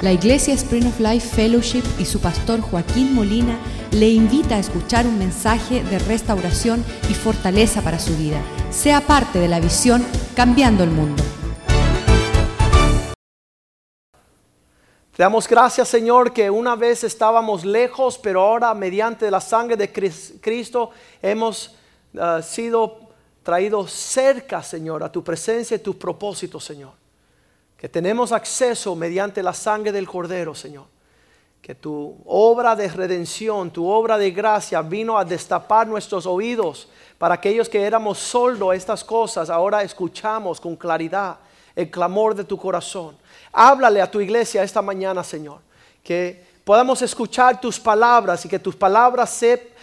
[0.00, 3.58] La Iglesia Spring of Life Fellowship y su pastor Joaquín Molina
[3.90, 8.40] le invita a escuchar un mensaje de restauración y fortaleza para su vida.
[8.70, 10.06] Sea parte de la visión
[10.36, 11.20] Cambiando el Mundo.
[15.16, 19.90] Te damos gracias, Señor, que una vez estábamos lejos, pero ahora mediante la sangre de
[20.40, 20.90] Cristo
[21.20, 21.74] hemos
[22.14, 23.00] uh, sido
[23.42, 26.97] traídos cerca, Señor, a tu presencia y tus propósitos, Señor.
[27.78, 30.86] Que tenemos acceso mediante la sangre del Cordero, Señor.
[31.62, 36.88] Que tu obra de redención, tu obra de gracia vino a destapar nuestros oídos
[37.18, 41.38] para aquellos que éramos soldos a estas cosas, ahora escuchamos con claridad
[41.74, 43.16] el clamor de tu corazón.
[43.52, 45.60] Háblale a tu iglesia esta mañana, Señor,
[46.02, 49.40] que podamos escuchar tus palabras y que tus palabras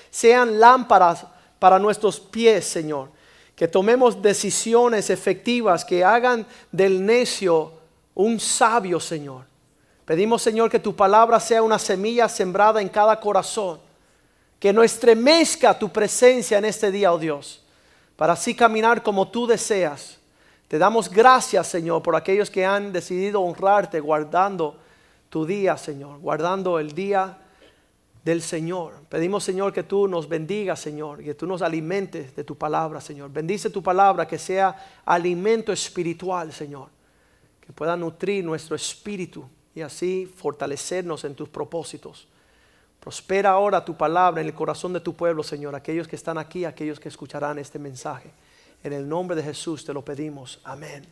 [0.09, 1.25] sean lámparas
[1.59, 3.09] para nuestros pies, Señor.
[3.55, 7.71] Que tomemos decisiones efectivas que hagan del necio
[8.15, 9.45] un sabio, Señor.
[10.05, 13.79] Pedimos, Señor, que tu palabra sea una semilla sembrada en cada corazón.
[14.59, 17.63] Que no estremezca tu presencia en este día, oh Dios,
[18.15, 20.19] para así caminar como tú deseas
[20.67, 24.77] te damos gracias, Señor, por aquellos que han decidido honrarte guardando
[25.29, 27.37] tu día, Señor, guardando el día
[28.23, 28.93] del Señor.
[29.07, 32.99] Pedimos, Señor, que tú nos bendigas, Señor, y que tú nos alimentes de tu palabra,
[32.99, 33.31] Señor.
[33.31, 36.89] Bendice tu palabra, que sea alimento espiritual, Señor,
[37.65, 42.27] que pueda nutrir nuestro espíritu y así fortalecernos en tus propósitos.
[42.99, 46.65] Prospera ahora tu palabra en el corazón de tu pueblo, Señor, aquellos que están aquí,
[46.65, 48.31] aquellos que escucharán este mensaje.
[48.83, 50.59] En el nombre de Jesús te lo pedimos.
[50.63, 51.05] Amén.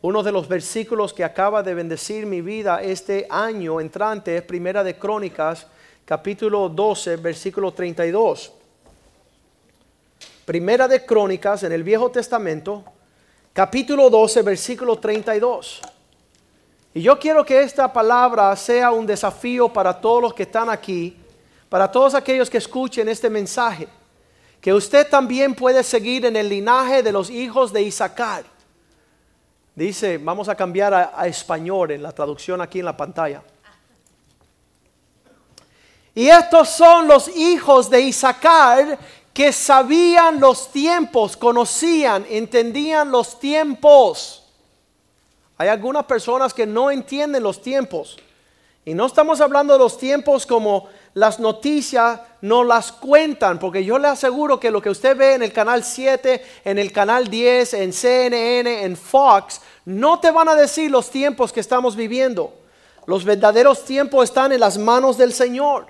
[0.00, 4.82] Uno de los versículos que acaba de bendecir mi vida este año entrante es Primera
[4.82, 5.66] de Crónicas,
[6.04, 8.52] capítulo 12, versículo 32.
[10.44, 12.84] Primera de Crónicas en el Viejo Testamento,
[13.52, 15.80] capítulo 12, versículo 32.
[16.94, 21.16] Y yo quiero que esta palabra sea un desafío para todos los que están aquí,
[21.68, 23.88] para todos aquellos que escuchen este mensaje
[24.62, 28.44] que usted también puede seguir en el linaje de los hijos de Isaacar.
[29.74, 33.42] Dice, vamos a cambiar a, español en la traducción aquí en la pantalla.
[36.14, 38.96] Y estos son los hijos de Isaacar
[39.32, 44.44] que sabían los tiempos, conocían, entendían los tiempos.
[45.56, 48.18] Hay algunas personas que no entienden los tiempos.
[48.84, 53.98] Y no estamos hablando de los tiempos como las noticias no las cuentan, porque yo
[53.98, 57.74] le aseguro que lo que usted ve en el canal 7, en el canal 10,
[57.74, 62.52] en CNN, en Fox, no te van a decir los tiempos que estamos viviendo.
[63.06, 65.86] Los verdaderos tiempos están en las manos del Señor.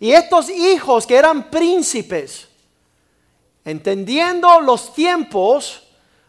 [0.00, 2.47] Y estos hijos que eran príncipes,
[3.68, 5.82] entendiendo los tiempos,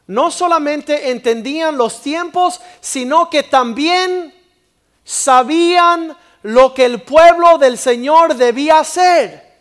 [0.07, 4.33] no solamente entendían los tiempos, sino que también
[5.05, 9.57] sabían lo que el pueblo del Señor debía hacer.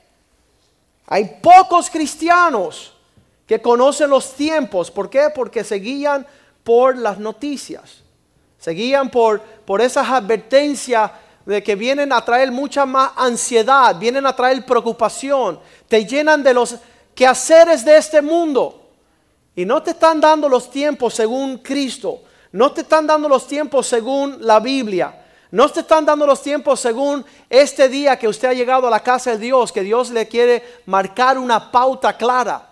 [1.06, 2.94] Hay pocos cristianos
[3.47, 4.91] que conocen los tiempos.
[4.91, 5.28] ¿Por qué?
[5.33, 6.27] Porque seguían
[6.65, 8.03] por las noticias.
[8.59, 11.12] Seguían por, por esas advertencias
[11.47, 16.53] de que vienen a traer mucha más ansiedad, vienen a traer preocupación, te llenan de
[16.53, 16.77] los
[17.19, 18.81] quehaceres de este mundo.
[19.56, 23.89] Y no te están dando los tiempos según Cristo, no te están dando los tiempos
[23.89, 25.25] según la Biblia.
[25.51, 29.01] No te están dando los tiempos según este día que usted ha llegado a la
[29.01, 32.69] casa de Dios, que Dios le quiere marcar una pauta clara.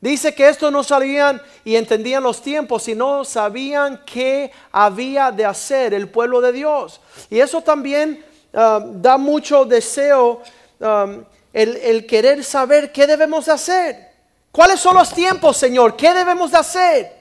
[0.00, 5.94] Dice que esto no sabían y entendían los tiempos, sino sabían qué había de hacer
[5.94, 7.00] el pueblo de Dios.
[7.30, 10.42] Y eso también um, da mucho deseo
[10.80, 11.22] um,
[11.56, 14.12] el, querer saber qué debemos de hacer.
[14.52, 15.96] ¿Cuáles son los tiempos, Señor?
[15.96, 17.16] ¿Qué debemos de hacer?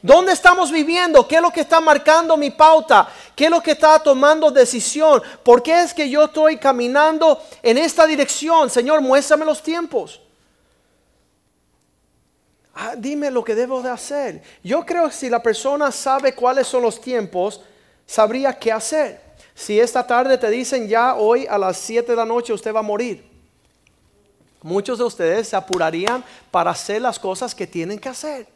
[0.00, 1.26] ¿Dónde estamos viviendo?
[1.26, 3.08] ¿Qué es lo que está marcando mi pauta?
[3.34, 5.20] ¿Qué es lo que está tomando decisión?
[5.42, 8.70] ¿Por qué es que yo estoy caminando en esta dirección?
[8.70, 10.20] Señor, muéstrame los tiempos.
[12.74, 14.42] Ah, dime lo que debo de hacer.
[14.62, 17.60] Yo creo que si la persona sabe cuáles son los tiempos,
[18.06, 19.20] sabría qué hacer.
[19.54, 22.80] Si esta tarde te dicen ya hoy a las 7 de la noche usted va
[22.80, 23.31] a morir,
[24.62, 28.46] muchos de ustedes se apurarían para hacer las cosas que tienen que hacer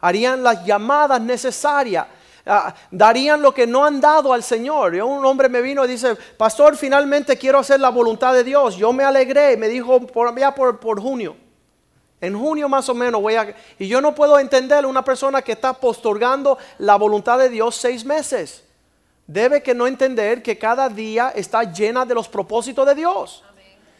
[0.00, 2.06] harían las llamadas necesarias,
[2.46, 4.94] ah, darían lo que no han dado al Señor.
[4.94, 8.76] Un hombre me vino y dice, pastor, finalmente quiero hacer la voluntad de Dios.
[8.76, 11.36] Yo me alegré, me dijo por, ya por, por junio.
[12.20, 13.54] En junio más o menos voy a...
[13.78, 18.04] Y yo no puedo entender una persona que está postorgando la voluntad de Dios seis
[18.04, 18.64] meses.
[19.26, 23.42] Debe que no entender que cada día está llena de los propósitos de Dios.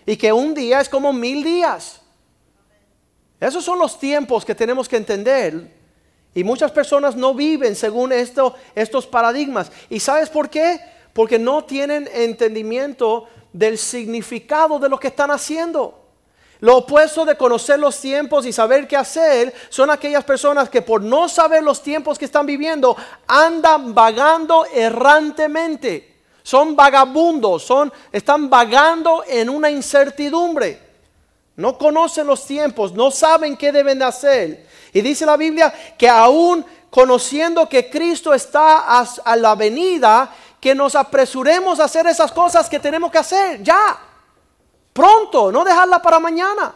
[0.07, 2.01] Y que un día es como mil días.
[3.41, 5.75] Esos son los tiempos que tenemos que entender.
[6.35, 9.71] Y muchas personas no viven según esto, estos paradigmas.
[9.91, 10.81] ¿Y sabes por qué?
[11.13, 16.07] Porque no tienen entendimiento del significado de lo que están haciendo.
[16.61, 21.03] Lo opuesto de conocer los tiempos y saber qué hacer son aquellas personas que por
[21.03, 26.16] no saber los tiempos que están viviendo andan vagando errantemente.
[26.47, 30.81] Son vagabundos, son están vagando en una incertidumbre.
[31.57, 34.69] No conocen los tiempos, no saben qué deben de hacer.
[34.93, 40.95] Y dice la Biblia que aún conociendo que Cristo está a, la venida, que nos
[40.95, 43.99] apresuremos a hacer esas cosas que tenemos que hacer ya
[44.93, 46.73] pronto, no dejarla para mañana.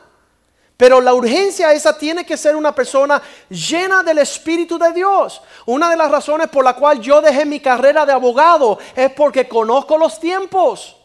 [0.81, 5.43] Pero la urgencia esa tiene que ser una persona llena del Espíritu de Dios.
[5.67, 9.47] Una de las razones por la cual yo dejé mi carrera de abogado es porque
[9.47, 10.97] conozco los tiempos.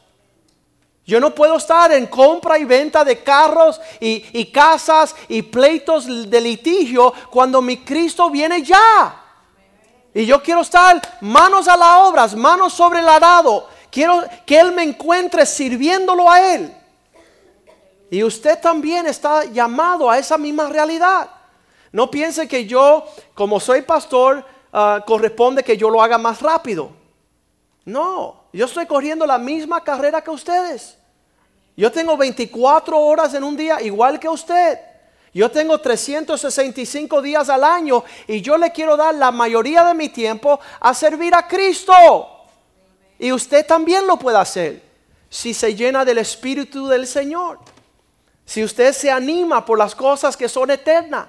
[1.06, 6.06] Yo no puedo estar en compra y venta de carros y, y casas y pleitos
[6.06, 9.24] de litigio cuando mi Cristo viene ya.
[10.14, 13.68] Y yo quiero estar manos a las obras, manos sobre el arado.
[13.92, 16.85] Quiero que Él me encuentre sirviéndolo a Él.
[18.10, 21.30] Y usted también está llamado a esa misma realidad.
[21.92, 26.92] No piense que yo, como soy pastor, ah, corresponde que yo lo haga más rápido.
[27.86, 30.98] No, yo estoy corriendo la misma carrera que ustedes.
[31.78, 34.80] Yo tengo 24 horas en un día igual que usted.
[35.34, 40.08] Yo tengo 365 días al año y yo le quiero dar la mayoría de mi
[40.08, 41.94] tiempo a servir a Cristo.
[43.20, 44.82] Y usted también lo puede hacer
[45.30, 47.60] si se llena del Espíritu del Señor.
[48.46, 51.28] Si usted se anima por las cosas que son eternas.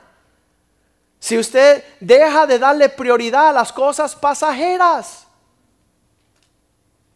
[1.19, 5.27] Si usted deja de darle prioridad a las cosas pasajeras.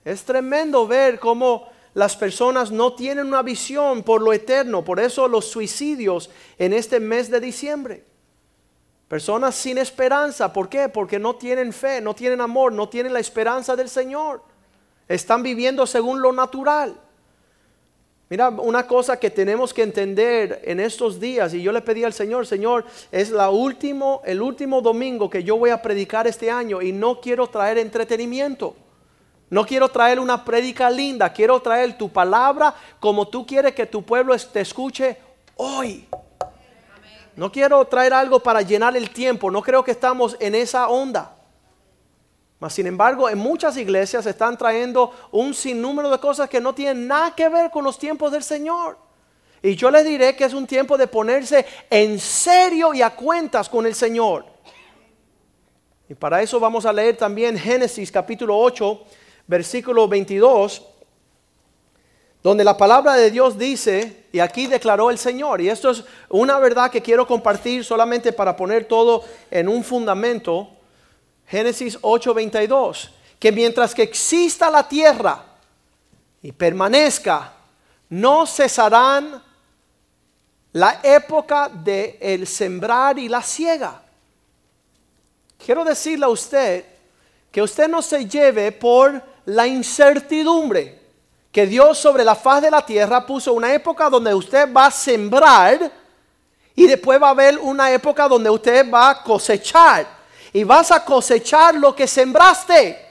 [0.04, 4.82] Es tremendo ver cómo las personas no tienen una visión por lo eterno.
[4.82, 8.04] Por eso los suicidios en este mes de diciembre.
[9.06, 10.52] Personas sin esperanza.
[10.52, 10.88] ¿Por qué?
[10.88, 14.42] Porque no tienen fe, no tienen amor, no tienen la esperanza del Señor.
[15.08, 16.98] Están viviendo según lo natural.
[18.30, 22.12] Mira, una cosa que tenemos que entender en estos días, y yo le pedí al
[22.12, 26.80] Señor, Señor, es la último, el último domingo que yo voy a predicar este año
[26.80, 28.76] y no quiero traer entretenimiento.
[29.48, 34.04] No quiero traer una prédica linda, quiero traer tu palabra como tú quieres que tu
[34.04, 35.16] pueblo te escuche
[35.56, 36.06] hoy.
[37.34, 41.39] No quiero traer algo para llenar el tiempo, no creo que estamos en esa onda.
[42.60, 47.08] Mas, sin embargo, en muchas iglesias están trayendo un sinnúmero de cosas que no tienen
[47.08, 48.98] nada que ver con los tiempos del Señor.
[49.62, 53.66] Y yo les diré que es un tiempo de ponerse en serio y a cuentas
[53.66, 54.44] con el Señor.
[56.06, 59.04] Y para eso vamos a leer también Génesis capítulo 8,
[59.46, 60.84] versículo 22,
[62.42, 66.58] donde la palabra de Dios dice, y aquí declaró el Señor, y esto es una
[66.58, 70.68] verdad que quiero compartir solamente para poner todo en un fundamento.
[71.50, 73.10] Génesis 8:22,
[73.40, 75.44] que mientras que exista la tierra
[76.40, 77.52] y permanezca,
[78.08, 79.42] no cesarán
[80.72, 84.00] la época de el sembrar y la siega.
[85.64, 86.84] Quiero decirle a usted
[87.50, 91.00] que usted no se lleve por la incertidumbre
[91.50, 94.90] que Dios sobre la faz de la tierra puso una época donde usted va a
[94.92, 95.90] sembrar
[96.76, 100.19] y después va a haber una época donde usted va a cosechar
[100.52, 103.10] y vas a cosechar lo que sembraste.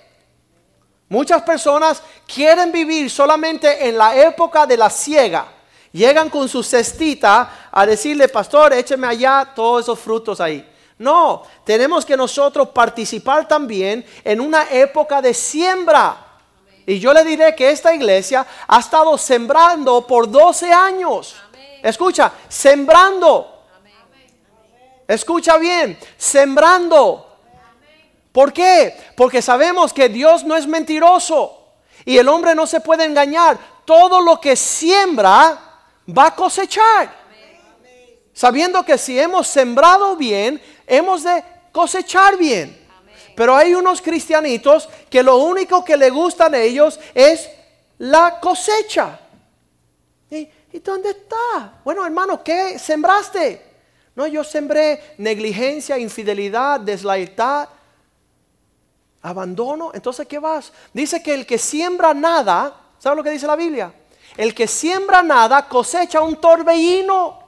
[1.10, 5.48] Muchas personas quieren vivir solamente en la época de la siega.
[5.92, 10.68] Llegan con su cestita a decirle, pastor, écheme allá todos esos frutos ahí.
[11.00, 16.26] No, tenemos que nosotros participar también en una época de siembra.
[16.86, 21.36] Y yo le diré que esta iglesia ha estado sembrando por 12 años.
[21.82, 23.64] Escucha, sembrando.
[25.08, 27.29] Escucha bien, sembrando.
[28.32, 28.96] ¿Por qué?
[29.16, 31.74] Porque sabemos que Dios no es mentiroso
[32.06, 33.58] y el hombre no se puede engañar.
[33.86, 35.58] Todo lo que siembra
[36.08, 37.18] va a cosechar.
[38.34, 42.78] Sabiendo que si hemos sembrado bien, hemos de cosechar bien.
[43.36, 47.50] Pero hay unos cristianitos que lo único que le gustan a ellos es
[47.98, 49.20] la cosecha.
[50.30, 51.80] ¿Y, ¿Y, dónde está?
[51.84, 53.66] Bueno, hermano, ¿qué sembraste?
[54.16, 57.70] No, yo sembré negligencia, infidelidad, deslealtad
[59.22, 60.72] abandono, entonces ¿qué vas?
[60.94, 63.94] Dice que el que siembra nada, ¿sabe lo que dice la Biblia?
[64.38, 67.40] El que siembra nada cosecha un torbellino.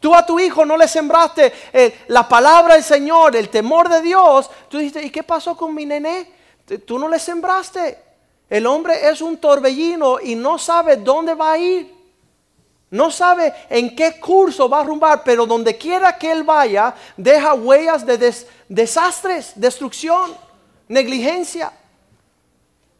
[0.00, 4.02] Tú a tu hijo no le sembraste eh, la palabra del Señor, el temor de
[4.02, 4.50] Dios.
[4.68, 6.30] Tú dijiste, ¿y qué pasó con mi nené?
[6.84, 7.98] Tú no le sembraste.
[8.48, 11.96] El hombre es un torbellino y no sabe dónde va a ir.
[12.90, 17.54] No sabe en qué curso va a rumbar, pero donde quiera que él vaya, deja
[17.54, 18.32] huellas de
[18.68, 20.45] desastres, destrucción
[20.88, 21.72] negligencia.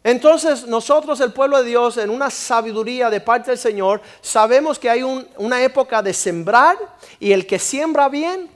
[0.06, 4.88] Entonces nosotros, el pueblo de Dios, en una sabiduría de parte del Señor, sabemos que
[4.88, 6.78] hay una época de sembrar
[7.18, 8.48] y el que siembra bien,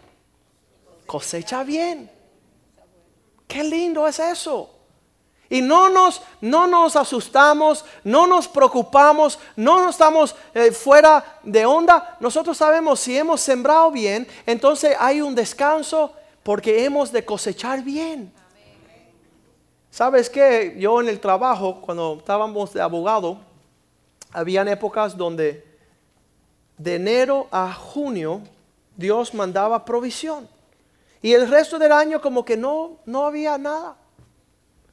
[1.07, 2.09] cosecha bien.
[3.49, 4.71] Qué lindo es eso.
[5.49, 12.17] Y no nos, no nos asustamos, no nos preocupamos, no estamos eh, fuera de onda.
[12.21, 16.13] Nosotros sabemos si hemos sembrado bien, entonces hay un descanso
[16.45, 18.33] porque hemos de cosechar bien.
[19.91, 20.77] ¿Sabes qué?
[20.79, 23.39] Yo en el trabajo, cuando estábamos de abogado,
[24.33, 25.67] habían épocas donde
[26.79, 28.41] de enero a junio
[28.97, 30.49] Dios mandaba provisión.
[31.21, 33.97] Y el resto del año como que no, no había nada.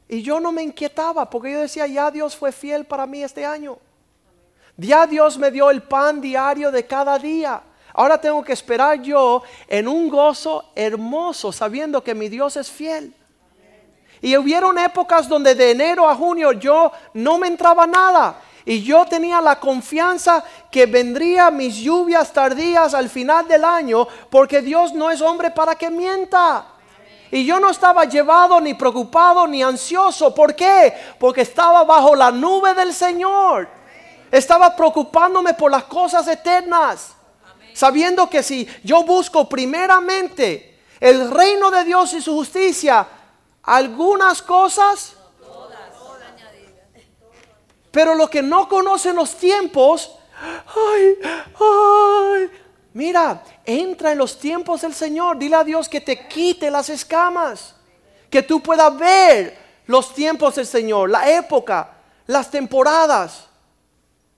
[0.10, 3.46] Y yo no me inquietaba porque yo decía, ya Dios fue fiel para mí este
[3.46, 3.78] año.
[4.78, 7.62] Ya Dios me dio el pan diario de cada día.
[7.94, 13.14] Ahora tengo que esperar yo en un gozo hermoso sabiendo que mi Dios es fiel.
[14.22, 18.42] Y hubieron épocas donde de enero a junio yo no me entraba nada.
[18.66, 24.62] Y yo tenía la confianza que vendría mis lluvias tardías al final del año, porque
[24.62, 26.66] Dios no es hombre para que mienta.
[27.32, 30.34] Y yo no estaba llevado ni preocupado ni ansioso.
[30.34, 30.94] ¿Por qué?
[31.20, 33.70] Porque estaba bajo la nube del Señor.
[34.32, 37.16] Estaba preocupándome por las cosas eternas.
[37.74, 43.08] Sabiendo que si yo busco primeramente el reino de Dios y su justicia,
[43.68, 45.14] algunas cosas,
[47.92, 51.18] pero lo que no conocen los tiempos, ay,
[51.60, 52.52] ay,
[52.94, 55.38] mira, entra en los tiempos del Señor.
[55.38, 57.76] Dile a Dios que te quite las escamas,
[58.30, 61.92] que tú puedas ver los tiempos del Señor, la época,
[62.26, 63.48] las temporadas.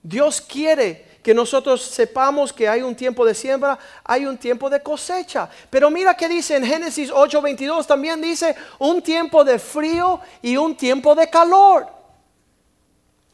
[0.02, 4.82] Dios quiere que nosotros sepamos que hay un tiempo de siembra, hay un tiempo de
[4.82, 5.48] cosecha.
[5.68, 10.74] Pero mira que dice en Génesis 8:22 también dice un tiempo de frío y un
[10.76, 11.86] tiempo de calor.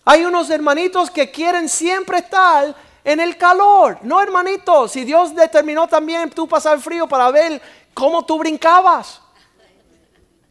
[0.05, 2.75] Hay unos hermanitos que quieren siempre estar
[3.05, 3.99] en el calor.
[4.03, 7.61] No, hermanitos, si Dios determinó también tú pasar frío para ver
[7.95, 9.21] cómo tú brincabas.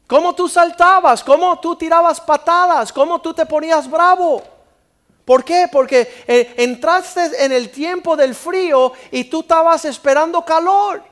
[0.07, 4.54] Cómo tú saltabas, cómo tú tirabas patadas, cómo tú te ponías bravo.
[5.25, 5.67] ¿Por qué?
[5.71, 11.03] Porque eh, entraste en el tiempo del frío y tú estabas esperando calor.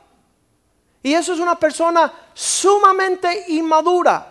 [1.02, 4.30] Y eso es una persona sumamente inmadura.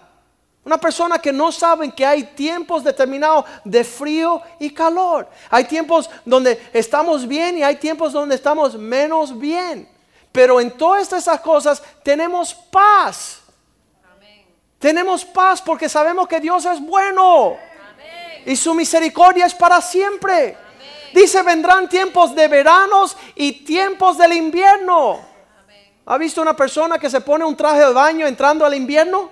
[0.64, 5.28] Una persona que no sabe que hay tiempos determinados de frío y calor.
[5.50, 9.88] Hay tiempos donde estamos bien y hay tiempos donde estamos menos bien.
[10.30, 13.40] Pero en todas esas cosas tenemos paz.
[14.78, 17.56] Tenemos paz porque sabemos que Dios es bueno
[18.46, 20.56] y su misericordia es para siempre.
[21.14, 25.20] Dice, vendrán tiempos de veranos y tiempos del invierno.
[26.06, 29.30] ¿Ha visto una persona que se pone un traje de baño entrando al invierno?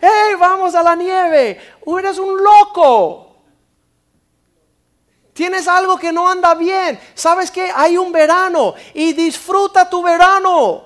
[0.00, 1.60] ¡Hey, vamos a la nieve!
[1.98, 3.24] eres un loco!
[5.32, 6.98] Tienes algo que no anda bien.
[7.14, 10.82] ¿Sabes que Hay un verano y disfruta tu verano.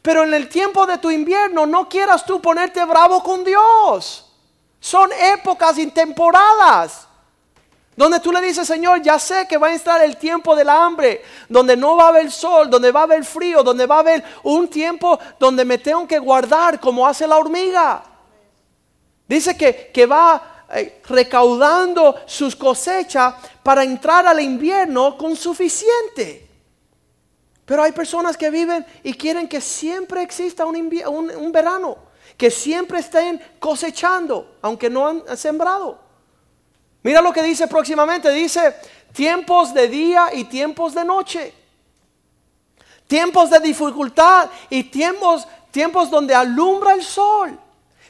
[0.00, 4.31] Pero en el tiempo de tu invierno no quieras tú ponerte bravo con Dios.
[4.82, 7.06] Son épocas intemporadas.
[7.94, 11.22] Donde tú le dices, Señor, ya sé que va a estar el tiempo del hambre,
[11.48, 14.24] donde no va a haber sol, donde va a haber frío, donde va a haber
[14.42, 18.02] un tiempo donde me tengo que guardar como hace la hormiga.
[19.28, 26.48] Dice que, que va eh, recaudando sus cosechas para entrar al invierno con suficiente.
[27.64, 33.40] Pero hay personas que viven y quieren que siempre exista un verano que siempre estén
[33.58, 35.98] cosechando, aunque no han sembrado.
[37.02, 38.74] Mira lo que dice próximamente, dice
[39.12, 41.52] tiempos de día y tiempos de noche.
[43.06, 47.58] Tiempos de dificultad y tiempos, tiempos donde alumbra el sol.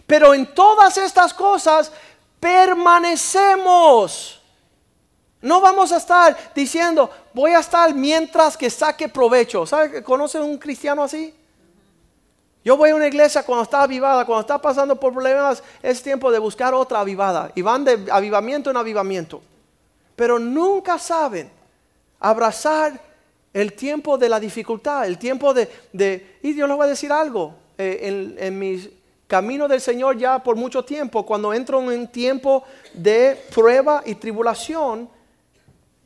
[0.06, 1.90] Pero en todas estas cosas
[2.38, 4.40] permanecemos.
[5.40, 9.66] No vamos a estar diciendo, voy a estar mientras que saque provecho.
[9.66, 10.02] ¿Sabe?
[10.02, 11.34] ¿Conoce un cristiano así?
[12.64, 16.30] Yo voy a una iglesia cuando está avivada, cuando está pasando por problemas, es tiempo
[16.30, 17.50] de buscar otra avivada.
[17.54, 19.42] Y van de avivamiento en avivamiento.
[20.14, 21.50] Pero nunca saben
[22.20, 23.00] abrazar
[23.52, 25.68] el tiempo de la dificultad, el tiempo de...
[26.42, 27.54] y Dios les voy a decir algo.
[27.76, 28.88] Eh, en, mi
[29.26, 32.62] camino del Señor ya por mucho tiempo, cuando entro en un tiempo
[32.94, 35.08] de prueba y tribulación,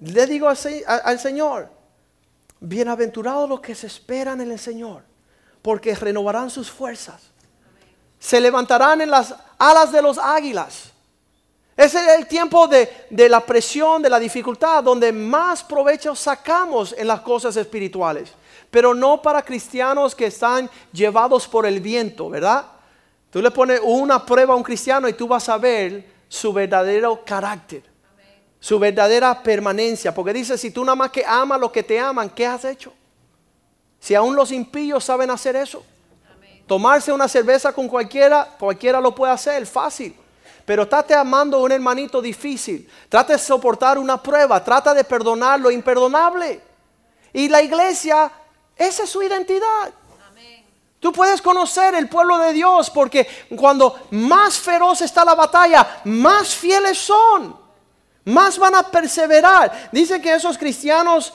[0.00, 1.68] le digo al, al Señor,
[2.60, 5.02] bienaventurados los que se esperan en el Señor
[5.66, 7.20] porque renovarán sus fuerzas.
[8.20, 10.92] Se levantarán en las alas de los águilas.
[11.76, 16.94] Ese es el tiempo de, de, la presión, de la dificultad, donde más provecho sacamos
[16.96, 18.30] en las cosas espirituales.
[18.70, 22.64] Pero no para cristianos que están llevados por el viento, ¿verdad?
[23.28, 27.24] Tú le pones una prueba a un cristiano y tú vas a ver su verdadero
[27.24, 27.82] carácter,
[28.60, 30.14] su verdadera permanencia.
[30.14, 32.92] Porque dice, si tú nada más que amas los que te aman, ¿qué has hecho?
[34.06, 35.84] Si aún los impíos saben hacer eso.
[36.68, 40.14] Tomarse una cerveza con cualquiera, cualquiera lo puede hacer, fácil.
[40.64, 42.88] Pero trate amando a un hermanito difícil.
[43.08, 44.62] Trate de soportar una prueba.
[44.62, 46.60] Trata de perdonar lo imperdonable.
[47.32, 48.30] Y la iglesia,
[48.76, 49.92] esa es su identidad.
[51.00, 56.54] Tú puedes conocer el pueblo de Dios porque cuando más feroz está la batalla, más
[56.54, 57.58] fieles son.
[58.26, 59.90] Más van a perseverar.
[59.90, 61.32] Dice que esos cristianos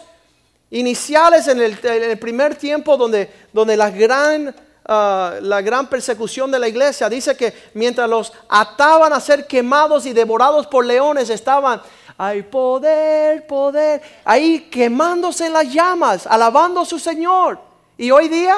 [0.71, 6.67] iniciales en el, primer tiempo donde, donde la gran Ah, la gran persecución de la
[6.67, 11.81] iglesia, dice que mientras los ataban a ser quemados y devorados por leones, estaban,
[12.17, 17.59] hay poder, poder, ahí quemándose las llamas, alabando a su Señor.
[17.95, 18.57] Y hoy día,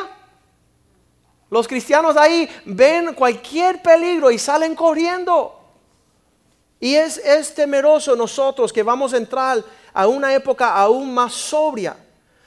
[1.49, 5.59] los cristianos ahí ven cualquier peligro y salen corriendo.
[6.79, 9.61] Y es, es temeroso nosotros que vamos a entrar
[9.93, 11.97] a una época aún más sobria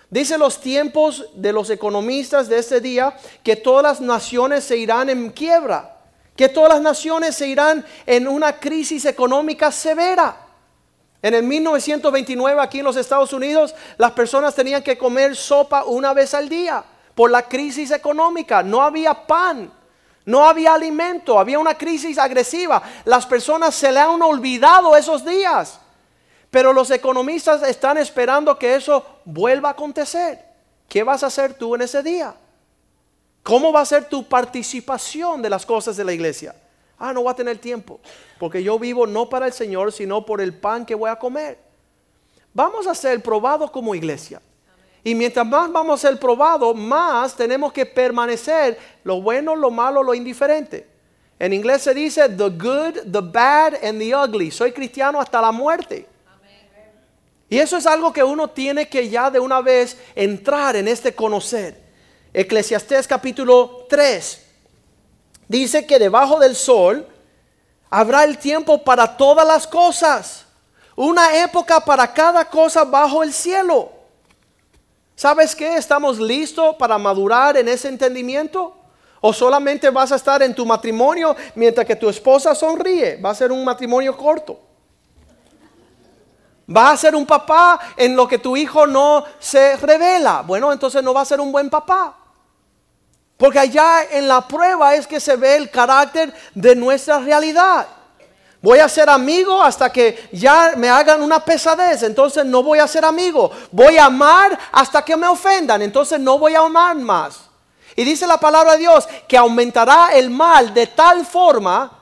[0.09, 5.11] Dice los tiempos de los economistas de este día que todas las naciones se irán
[5.11, 5.97] en quiebra,
[6.37, 10.37] que todas las naciones se irán en una crisis económica severa.
[11.23, 16.13] En el 1929 aquí en los Estados Unidos las personas tenían que comer sopa una
[16.13, 16.85] vez al día
[17.17, 18.63] por la crisis económica.
[18.63, 19.73] No había pan,
[20.25, 22.81] no había alimento, había una crisis agresiva.
[23.05, 25.81] Las personas se le han olvidado esos días.
[26.57, 30.43] Pero los economistas están esperando que eso vuelva a acontecer.
[30.89, 32.35] ¿Qué vas a hacer tú en ese día?
[33.43, 36.55] ¿Cómo va a ser tu participación de las cosas de la iglesia?
[36.99, 38.01] Ah, no voy a tener tiempo,
[38.39, 41.59] porque yo vivo no para el Señor, sino por el pan que voy a comer.
[42.55, 44.41] Vamos a ser probados como iglesia.
[45.05, 50.03] Y mientras más vamos a ser probados, más tenemos que permanecer lo bueno, lo malo,
[50.03, 50.89] lo indiferente.
[51.39, 54.51] En inglés se dice the good, the bad and the ugly.
[54.51, 56.16] Soy cristiano hasta la muerte.
[57.49, 61.15] Y eso es algo que uno tiene que ya de una vez entrar en este
[61.15, 61.81] conocer.
[62.33, 64.43] Eclesiastés capítulo 3
[65.49, 67.07] dice que debajo del sol
[67.89, 70.45] habrá el tiempo para todas las cosas.
[70.97, 73.93] Una época para cada cosa bajo el cielo.
[75.15, 75.77] ¿Sabes qué?
[75.77, 78.77] ¿Estamos listos para madurar en ese entendimiento?
[79.21, 83.17] ¿O solamente vas a estar en tu matrimonio mientras que tu esposa sonríe?
[83.17, 84.66] Va a ser un matrimonio corto.
[86.75, 90.43] Va a ser un papá en lo que tu hijo no se revela.
[90.43, 92.17] Bueno, entonces no va a ser un buen papá.
[93.37, 97.87] Porque allá en la prueba es que se ve el carácter de nuestra realidad.
[98.63, 102.89] Voy a ser amigo hasta que ya me hagan una pesadez, entonces no voy a
[102.89, 103.53] ser amigo.
[103.71, 107.43] Voy a amar hasta que me ofendan, entonces no voy a amar más.
[107.95, 111.93] Y dice la palabra de Dios que aumentará el mal de tal forma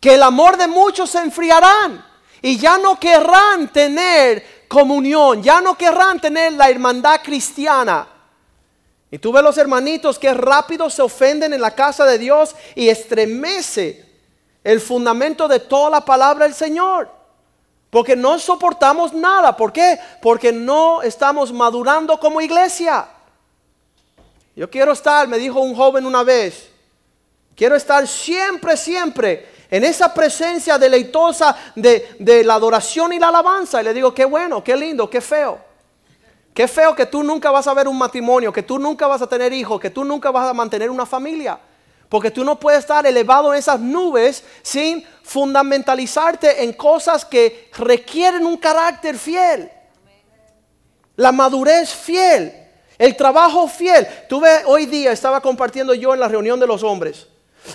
[0.00, 2.07] que el amor de muchos se enfriarán.
[2.42, 8.06] Y ya no querrán tener comunión, ya no querrán tener la hermandad cristiana.
[9.10, 12.88] Y tú ves los hermanitos que rápido se ofenden en la casa de Dios y
[12.88, 14.06] estremece
[14.62, 17.10] el fundamento de toda la palabra del Señor.
[17.90, 19.56] Porque no soportamos nada.
[19.56, 19.98] ¿Por qué?
[20.20, 23.08] Porque no estamos madurando como iglesia.
[24.54, 26.68] Yo quiero estar, me dijo un joven una vez,
[27.54, 33.80] quiero estar siempre, siempre en esa presencia deleitosa de, la adoración y la alabanza.
[33.80, 35.58] Y le digo, qué bueno, qué lindo, qué feo.
[36.54, 39.28] Qué feo que tú nunca vas a ver un matrimonio, que tú nunca vas a
[39.28, 41.58] tener hijos, que tú nunca vas a mantener una familia.
[42.08, 48.46] Porque tú no puedes estar elevado en esas nubes sin fundamentalizarte en cosas que requieren
[48.46, 49.70] un carácter fiel.
[51.16, 52.52] La madurez fiel,
[52.96, 54.06] el trabajo fiel.
[54.28, 57.28] Tuve hoy día, estaba compartiendo yo en la reunión de los hombres.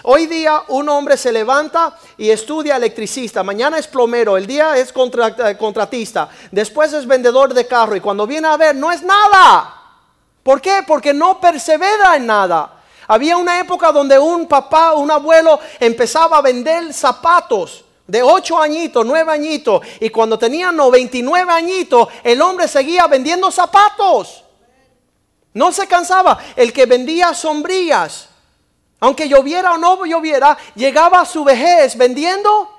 [0.03, 4.91] Hoy día un hombre se levanta y estudia electricista, mañana es plomero, el día es
[4.91, 9.81] eh, contratista, después es vendedor de carro y cuando viene a ver no es nada.
[10.41, 10.83] ¿Por qué?
[10.85, 12.81] Porque no persevera en nada.
[13.07, 19.05] Había una época donde un papá, un abuelo empezaba a vender zapatos de 8 añitos,
[19.05, 24.43] 9 añitos, y cuando tenía 99 añitos, el hombre seguía vendiendo zapatos.
[25.53, 26.37] No se cansaba.
[26.55, 28.29] El que vendía sombrillas
[29.03, 32.69] aunque lloviera o no lloviera, llegaba a su vejez vendiendo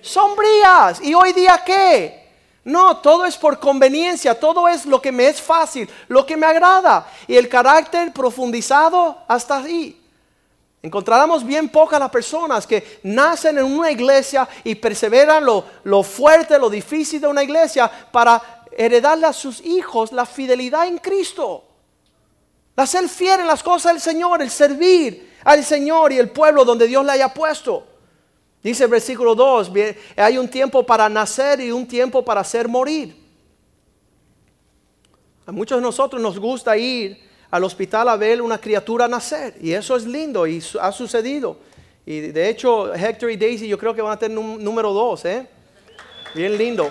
[0.00, 1.00] sombrías.
[1.02, 2.30] ¿Y hoy día qué?
[2.62, 6.46] No, todo es por conveniencia, todo es lo que me es fácil, lo que me
[6.46, 7.08] agrada.
[7.26, 10.00] Y el carácter profundizado hasta ahí.
[10.80, 16.56] Encontramos bien pocas las personas que nacen en una iglesia y perseveran lo, lo fuerte,
[16.56, 21.64] lo difícil de una iglesia para heredarle a sus hijos la fidelidad en Cristo.
[22.76, 26.64] La ser fiel en las cosas del Señor, el servir, al Señor y el pueblo
[26.64, 27.86] donde Dios le haya puesto.
[28.62, 29.70] Dice el versículo 2,
[30.16, 33.14] hay un tiempo para nacer y un tiempo para hacer morir.
[35.46, 39.72] A muchos de nosotros nos gusta ir al hospital a ver una criatura nacer y
[39.72, 41.58] eso es lindo y ha sucedido.
[42.06, 45.24] Y de hecho Hector y Daisy yo creo que van a tener un número 2,
[45.26, 45.46] ¿eh?
[46.34, 46.90] Bien lindo.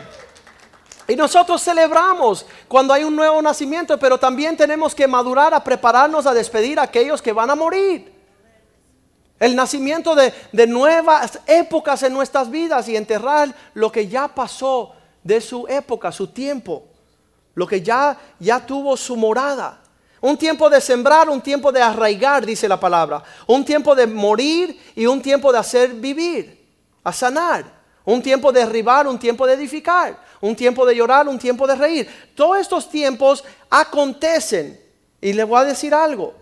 [1.07, 6.25] Y nosotros celebramos cuando hay un nuevo nacimiento, pero también tenemos que madurar a prepararnos
[6.27, 8.12] a despedir a aquellos que van a morir.
[9.43, 15.41] El nacimiento de, nuevas épocas en nuestras vidas y enterrar lo que ya pasó de
[15.41, 16.85] su época, su tiempo,
[17.53, 19.81] lo que ya, ya tuvo su morada.
[20.21, 23.21] Un tiempo de sembrar, un tiempo de arraigar, dice la palabra.
[23.45, 26.65] Un tiempo de morir y un tiempo de hacer vivir,
[27.03, 27.65] a sanar.
[28.05, 31.75] Un tiempo de derribar, un tiempo de edificar un tiempo de llorar, un tiempo de
[31.75, 32.09] reír.
[32.35, 34.79] Todos estos tiempos acontecen.
[35.21, 36.33] Y le voy a decir algo.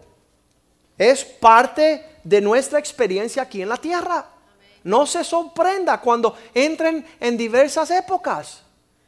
[0.97, 4.25] Es parte de nuestra experiencia aquí en la tierra.
[4.83, 8.63] No se sorprenda cuando entren en diversas épocas.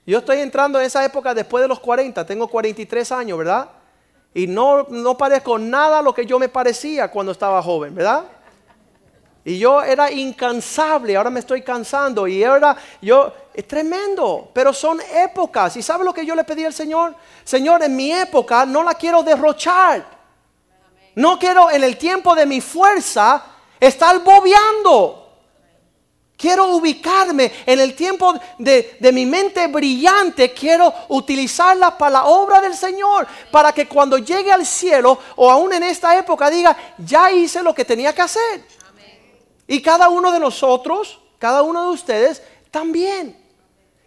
[0.05, 3.69] Yo estoy entrando en esa época después de los 40, tengo 43 años, ¿verdad?
[4.33, 8.25] Y no, no parezco nada lo que yo me parecía cuando estaba joven, ¿verdad?
[9.45, 12.27] Y yo era incansable, ahora me estoy cansando.
[12.27, 15.75] Y ahora yo, es tremendo, pero son épocas.
[15.75, 17.15] ¿Y sabe lo que yo le pedí al Señor?
[17.43, 20.22] Señor, en mi época no la quiero derrochar.
[21.15, 23.43] No quiero en el tiempo de mi fuerza
[23.79, 25.19] estar bobeando.
[26.35, 30.51] Quiero ubicarme en el tiempo de, de, mi mente brillante.
[30.51, 33.27] Quiero utilizarla para la obra del Señor.
[33.51, 37.73] Para que cuando llegue al cielo o aún en esta época diga, ya hice lo
[37.73, 38.65] que tenía que hacer.
[39.67, 43.41] Y cada uno de nosotros, cada uno de ustedes también.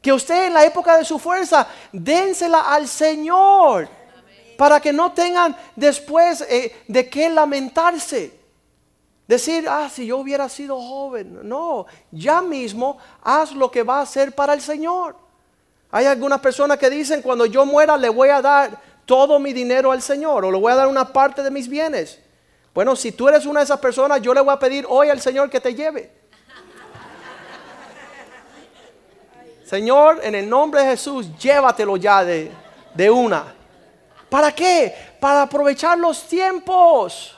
[0.02, 3.88] Que usted en la época de su fuerza, dénsela al Señor.
[4.56, 8.38] Para que no tengan después eh, de qué lamentarse.
[9.26, 11.40] Decir, ah, si yo hubiera sido joven.
[11.42, 15.16] No, ya mismo haz lo que va a hacer para el Señor.
[15.90, 19.92] Hay algunas personas que dicen, cuando yo muera le voy a dar todo mi dinero
[19.92, 22.20] al Señor o le voy a dar una parte de mis bienes.
[22.74, 25.20] Bueno, si tú eres una de esas personas, yo le voy a pedir hoy al
[25.20, 26.12] Señor que te lleve.
[29.64, 32.52] Señor, en el nombre de Jesús, llévatelo ya de,
[32.94, 33.54] de una.
[34.28, 34.94] ¿Para qué?
[35.20, 37.36] Para aprovechar los tiempos.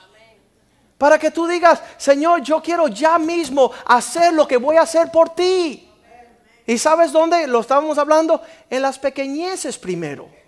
[0.97, 5.11] Para que tú digas, Señor, yo quiero ya mismo hacer lo que voy a hacer
[5.13, 5.89] por ti.
[6.67, 7.47] ¿Y sabes dónde?
[7.47, 10.39] Lo estábamos hablando en las pequeñeces primero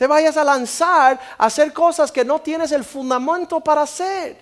[0.00, 4.34] te vayas a lanzar a hacer cosas que no tienes el fundamento para hacer.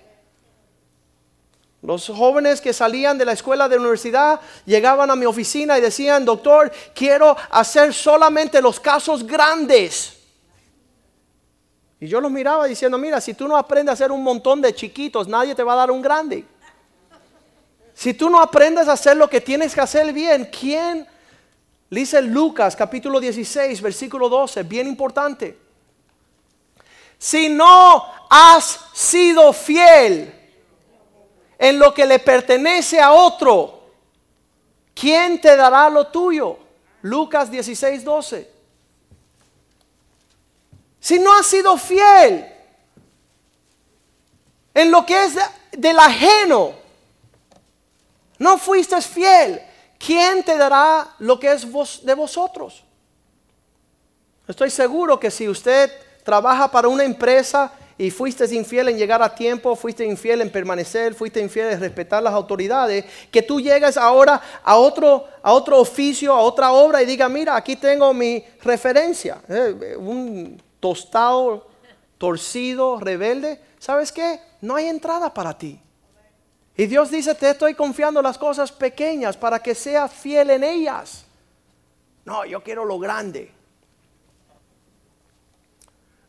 [1.81, 6.23] Los jóvenes que salían de la escuela de universidad llegaban a mi oficina y decían,
[6.23, 10.18] doctor, quiero hacer solamente los casos grandes.
[11.99, 14.73] Y yo los miraba diciendo, mira, si tú no aprendes a hacer un montón de
[14.73, 16.45] chiquitos, nadie te va a dar un grande.
[17.93, 21.05] Si tú no aprendes a hacer lo que tienes que hacer bien, ¿quién
[21.89, 25.57] Dice Lucas capítulo 16, versículo 12, bien importante.
[27.17, 30.33] Si no has sido fiel
[31.57, 33.81] en lo que le pertenece a otro,
[34.93, 36.59] ¿quién te dará lo tuyo?
[37.01, 38.58] Lucas 16, 12.
[40.99, 42.45] Si no has sido fiel
[44.73, 45.35] en lo que es
[45.71, 46.73] del ajeno,
[48.37, 49.61] no fuiste fiel
[49.99, 51.67] ¿quién te dará lo que es
[52.03, 52.83] de vosotros?
[54.47, 55.91] Estoy seguro que si usted
[56.23, 61.13] trabaja para una empresa y fuiste infiel en llegar a tiempo, fuiste infiel en permanecer,
[61.13, 66.33] fuiste infiel en respetar las autoridades, que tú llegues ahora a otro, a otro oficio,
[66.33, 71.67] a otra obra y diga, mira, aquí tengo mi referencia, eh, un tostado,
[72.17, 74.39] torcido, rebelde, ¿sabes qué?
[74.61, 75.81] No hay entrada para ti.
[76.75, 81.25] Y Dios dice, te estoy confiando las cosas pequeñas para que seas fiel en ellas.
[82.23, 83.51] No, yo quiero lo grande.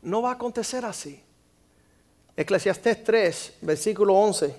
[0.03, 1.23] No va a acontecer así.
[2.37, 4.57] Eclesiastés 3, versículo 11,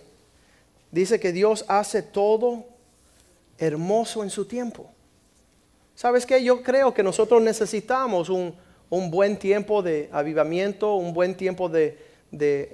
[0.91, 2.65] dice que Dios hace todo
[3.57, 4.89] hermoso en su tiempo.
[5.95, 6.43] ¿Sabes qué?
[6.43, 8.55] Yo creo que nosotros necesitamos un,
[9.09, 11.97] buen tiempo de avivamiento, un buen tiempo de,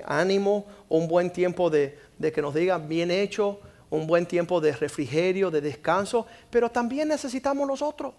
[0.06, 4.74] ánimo, un buen tiempo de, de que nos digan bien hecho, un buen tiempo de
[4.74, 8.14] refrigerio, de descanso, pero también necesitamos nosotros.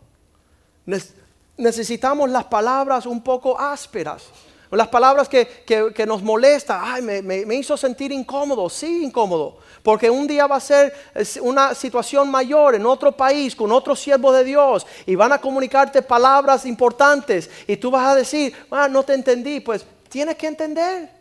[1.56, 4.30] necesitamos las palabras un poco ásperas,
[4.76, 6.80] las palabras que, nos molestan.
[6.82, 10.92] Ay, me, me, hizo sentir incómodo, sí, incómodo, porque un día va a ser
[11.40, 16.02] una situación mayor en otro país, con otro siervo de Dios, y van a comunicarte
[16.02, 21.18] palabras importantes, y tú vas a decir, ah, no te entendí, pues tienes que entender.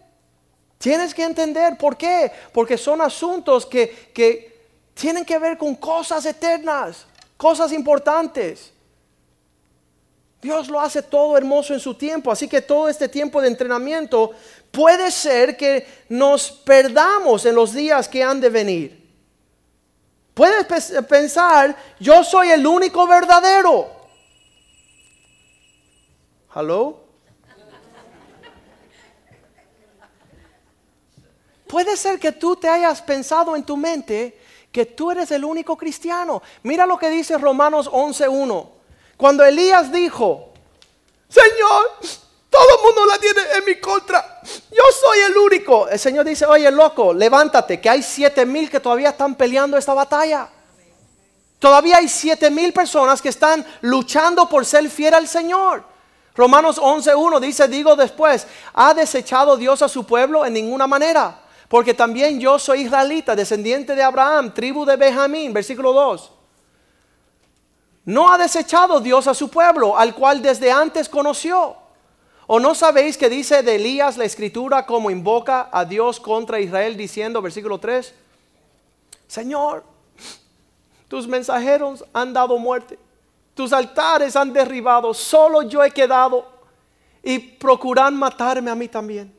[0.78, 2.32] Tienes que entender por qué.
[2.54, 4.56] Porque son asuntos que,
[4.94, 7.06] tienen que ver con cosas eternas,
[7.36, 8.74] cosas importantes.
[10.42, 14.32] Dios lo hace todo hermoso en su tiempo, así que todo este tiempo de entrenamiento
[14.72, 19.08] puede ser que nos perdamos en los días que han de venir.
[20.34, 20.66] Puedes
[21.08, 23.90] pensar, yo soy el único verdadero.
[26.56, 27.08] ¿Hello?
[31.68, 34.40] Puede ser que tú te hayas pensado en tu mente
[34.72, 36.42] que tú eres el único cristiano.
[36.62, 38.77] Mira lo que dice Romanos 11.1.
[39.18, 40.54] Cuando Elías dijo,
[41.28, 41.92] Señor,
[42.50, 44.42] todo el mundo la tiene en mi contra.
[44.72, 45.88] Yo soy el único.
[45.88, 49.94] El Señor dice, oye, loco, levántate, que hay siete mil que todavía están peleando esta
[49.94, 50.48] batalla.
[51.60, 55.84] Todavía hay siete mil personas que están luchando por ser fiel al Señor.
[56.36, 60.46] Romanos 11.1 dice, digo después, ¿ha desechado Dios a su pueblo?
[60.46, 61.42] En ninguna manera.
[61.68, 66.32] Porque también yo soy israelita, descendiente de Abraham, tribu de Benjamín, versículo 2.
[68.08, 71.76] No ha desechado Dios a su pueblo, al cual desde antes conoció.
[72.48, 76.96] ¿O no sabéis que dice de Elías la escritura como invoca a Dios contra Israel
[76.96, 78.14] diciendo, versículo 3,
[79.28, 79.84] Señor,
[81.10, 82.98] tus mensajeros han dado muerte,
[83.54, 86.46] tus altares han derribado, solo yo he quedado
[87.22, 89.36] y procuran matarme a mí también.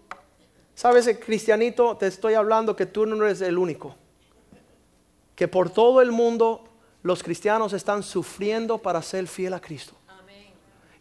[0.74, 3.94] Sabes, cristianito, te estoy hablando que tú no eres el único,
[5.34, 6.67] que por todo el mundo
[7.08, 9.94] los cristianos están sufriendo para ser fiel a Cristo.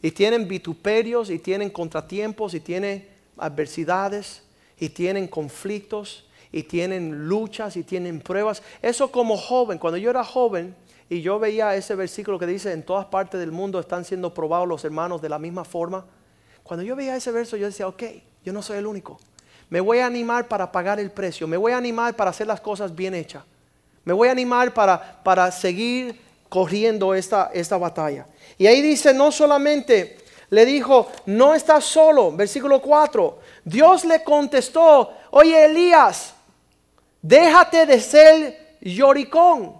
[0.01, 4.43] Y tienen vituperios, y tienen contratiempos, y tienen adversidades,
[4.79, 8.63] y tienen conflictos, y tienen luchas, y tienen pruebas.
[8.81, 10.73] Eso como joven, cuando yo era joven,
[11.09, 14.65] y yo veía ese versículo que dice, en todas partes del mundo están siendo probados
[14.65, 16.05] los hermanos de la misma forma.
[16.63, 18.03] Cuando yo veía ese verso, yo decía, ok,
[18.45, 19.19] yo no soy el único.
[19.69, 22.61] Me voy a animar para pagar el precio, me voy a animar para hacer las
[22.61, 23.43] cosas bien hechas.
[24.07, 26.17] Me voy a animar para, para seguir
[26.47, 28.25] corriendo esta, esta batalla.
[28.57, 33.39] Y ahí dice, no solamente le dijo, no estás solo, versículo 4.
[33.65, 36.33] Dios le contestó, oye Elías,
[37.21, 39.75] déjate de ser lloricón.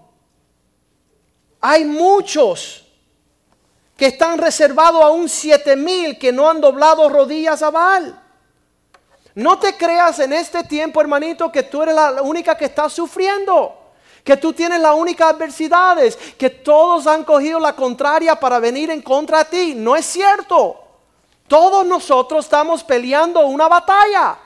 [1.62, 2.86] Hay muchos
[3.96, 8.22] que están reservados a un siete mil que no han doblado rodillas a Baal.
[9.34, 13.87] No te creas en este tiempo, hermanito, que tú eres la única que está sufriendo
[14.24, 19.02] que tú tienes las únicas adversidades, que todos han cogido la contraria para venir en
[19.02, 19.74] contra de ti.
[19.74, 20.84] No es cierto.
[21.46, 24.38] Todos nosotros estamos peleando una batalla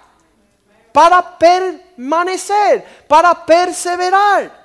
[0.92, 4.62] para permanecer, para perseverar.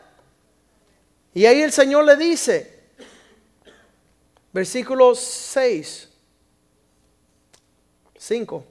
[1.34, 2.90] Y ahí el Señor le dice,
[4.52, 6.10] versículo 6,
[8.18, 8.64] 5,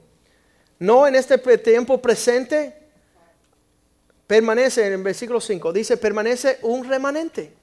[0.79, 2.76] no en este tiempo presente
[4.27, 7.53] permanece en el versículo 5, dice, permanece un remanente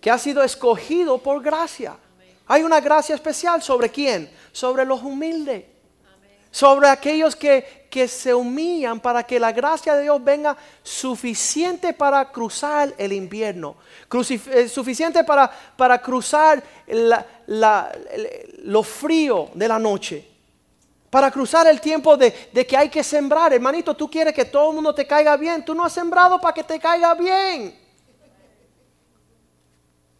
[0.00, 1.96] que ha sido escogido por gracia.
[2.46, 4.30] Hay una gracia especial sobre quién?
[4.52, 5.64] Sobre los humildes.
[6.50, 12.30] Sobre aquellos que, que se humillan para que la gracia de Dios venga suficiente para
[12.30, 13.76] cruzar el invierno,
[14.10, 16.62] eh, suficiente para, para cruzar
[17.46, 20.37] lo frío de la noche
[21.10, 22.32] para cruzar el tiempo de,
[22.66, 23.52] que hay que sembrar.
[23.52, 25.64] Hermanito, tú quieres que todo el mundo te caiga bien.
[25.64, 27.78] Tú no has sembrado para que te caiga bien.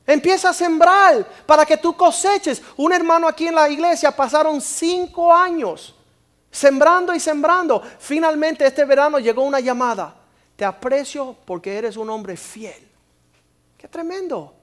[0.06, 2.62] Empieza a sembrar para que tú coseches.
[2.76, 5.94] Un hermano aquí en la iglesia pasaron cinco años
[6.50, 7.82] sembrando y sembrando.
[7.98, 10.14] Finalmente este verano llegó una llamada.
[10.56, 12.88] Te aprecio porque eres un hombre fiel.
[13.76, 14.54] Qué tremendo.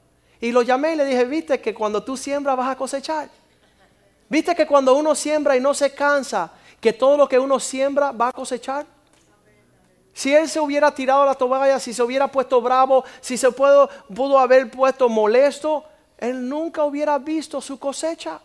[0.42, 3.30] Y lo llamé y le dije, viste que cuando tú siembras vas a cosechar.
[4.30, 8.12] ¿Viste que cuando uno siembra y no se cansa, que todo lo que uno siembra
[8.12, 8.86] va a cosechar?
[10.14, 13.90] Si él se hubiera tirado la toalla, si se hubiera puesto bravo, si se pudo,
[14.14, 15.84] pudo haber puesto molesto,
[16.18, 18.40] él nunca hubiera visto su cosecha.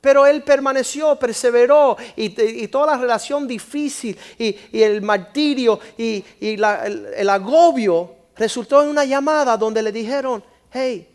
[0.00, 6.64] Pero él permaneció, perseveró y, toda la relación difícil y, el martirio y, el,
[7.16, 11.08] el agobio resultó en una llamada donde le dijeron, hey,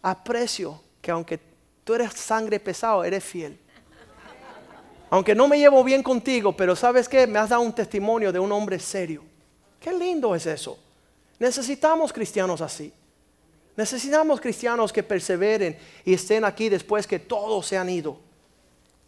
[0.00, 1.49] aprecio que aunque
[1.84, 3.58] tú eres sangre pesado, eres fiel.
[5.10, 8.38] Aunque no me llevo bien contigo, pero sabes que me has dado un testimonio de
[8.38, 9.24] un hombre serio.
[9.80, 10.78] Qué lindo es eso.
[11.38, 12.92] Necesitamos cristianos así.
[13.76, 18.20] Necesitamos cristianos que perseveren y estén aquí después que todos se han ido.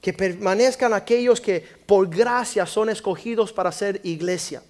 [0.00, 4.62] Que permanezcan aquellos que por gracia son escogidos para ser iglesia.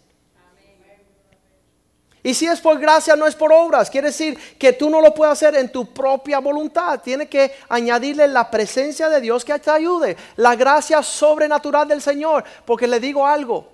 [2.24, 3.90] Y si es por gracia, no es por obras.
[3.90, 7.00] Quiere decir que tú no lo puedes hacer en tu propia voluntad.
[7.00, 10.16] Tiene que añadirle la presencia de Dios que te ayude.
[10.36, 12.44] La gracia sobrenatural del Señor.
[12.64, 13.66] Porque le digo algo.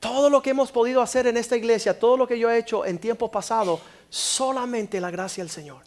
[0.00, 2.84] Todo lo que hemos podido hacer en esta iglesia, todo lo que yo he hecho
[2.84, 5.78] en tiempo pasado, solamente la gracia del Señor.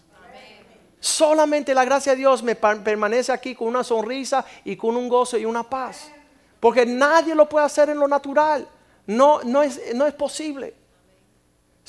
[1.01, 5.38] Solamente la gracia de Dios me permanece aquí con una sonrisa y con un gozo
[5.38, 6.12] y una paz.
[6.60, 8.67] Porque nadie lo puede hacer en lo natural.
[9.05, 10.78] No, no, es, no es posible.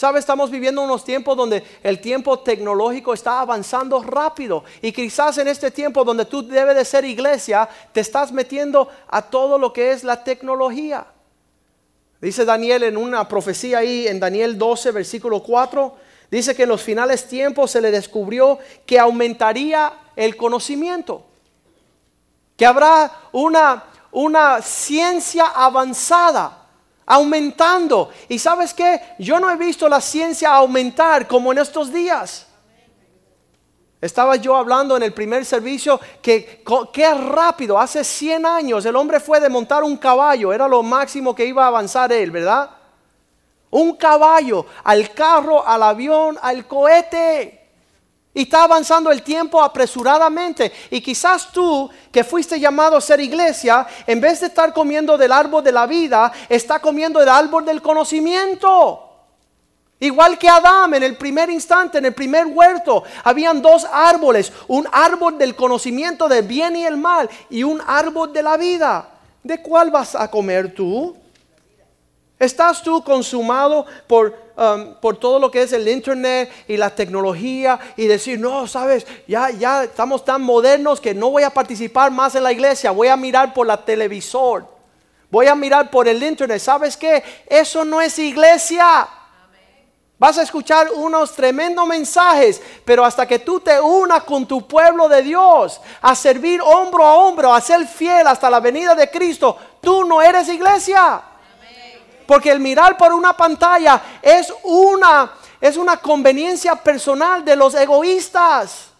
[0.01, 0.19] ¿Sabe?
[0.19, 4.65] Estamos viviendo unos tiempos donde el tiempo tecnológico está avanzando rápido.
[4.81, 9.21] Y quizás en este tiempo donde tú debes de ser iglesia, te estás metiendo a
[9.21, 11.07] todo lo que es la tecnología.
[12.19, 15.95] Dice Daniel en una profecía ahí en Daniel 12, versículo 4.
[16.31, 21.27] Dice que en los finales tiempos se le descubrió que aumentaría el conocimiento.
[22.57, 26.60] Que habrá una, una ciencia avanzada
[27.11, 28.11] aumentando.
[28.29, 32.46] Y sabes que yo no he visto la ciencia aumentar como en estos días.
[34.01, 39.18] Estaba yo hablando en el primer servicio que qué rápido, hace 100 años el hombre
[39.18, 42.70] fue de montar un caballo, era lo máximo que iba a avanzar él, ¿verdad?
[43.70, 47.60] Un caballo, al carro, al avión, al cohete.
[48.33, 50.73] Y está avanzando el tiempo apresuradamente.
[50.90, 55.33] Y quizás tú, que fuiste llamado a ser iglesia, en vez de estar comiendo del
[55.33, 59.07] árbol de la vida, está comiendo del árbol del conocimiento.
[59.99, 64.88] Igual que Adán en el primer instante, en el primer huerto, habían dos árboles, un
[64.90, 69.09] árbol del conocimiento del bien y el mal y un árbol de la vida.
[69.43, 71.16] ¿De cuál vas a comer tú?
[72.40, 77.79] ¿Estás tú consumado por, um, por todo lo que es el internet y la tecnología
[77.98, 82.35] y decir, no, sabes, ya, ya estamos tan modernos que no voy a participar más
[82.35, 84.64] en la iglesia, voy a mirar por la televisor,
[85.31, 86.61] voy a mirar por el internet.
[86.61, 87.22] ¿Sabes qué?
[87.46, 89.07] Eso no es iglesia.
[90.18, 95.11] Vas a escuchar unos tremendos mensajes, pero hasta que tú te unas con tu pueblo
[95.11, 99.59] de Dios a servir hombro a hombro, a ser fiel hasta la venida de Cristo,
[99.83, 101.24] tú no eres iglesia.
[102.31, 108.90] Porque el mirar por una pantalla es una, es una conveniencia personal de los egoístas.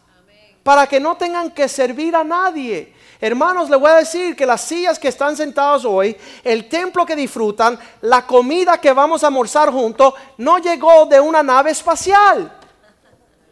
[0.65, 2.93] Para que no tengan que servir a nadie.
[3.21, 7.15] Hermanos, les voy a decir que las sillas que están sentados hoy, el templo que
[7.15, 12.53] disfrutan, la comida que vamos a almorzar juntos, no llegó de una nave espacial.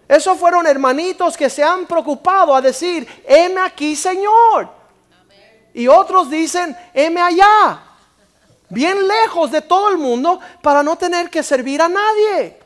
[0.09, 4.71] Esos fueron hermanitos que se han preocupado a decir, heme aquí, Señor.
[5.73, 7.85] Y otros dicen, heme allá
[8.71, 12.59] bien lejos de todo el mundo para no tener que servir a nadie.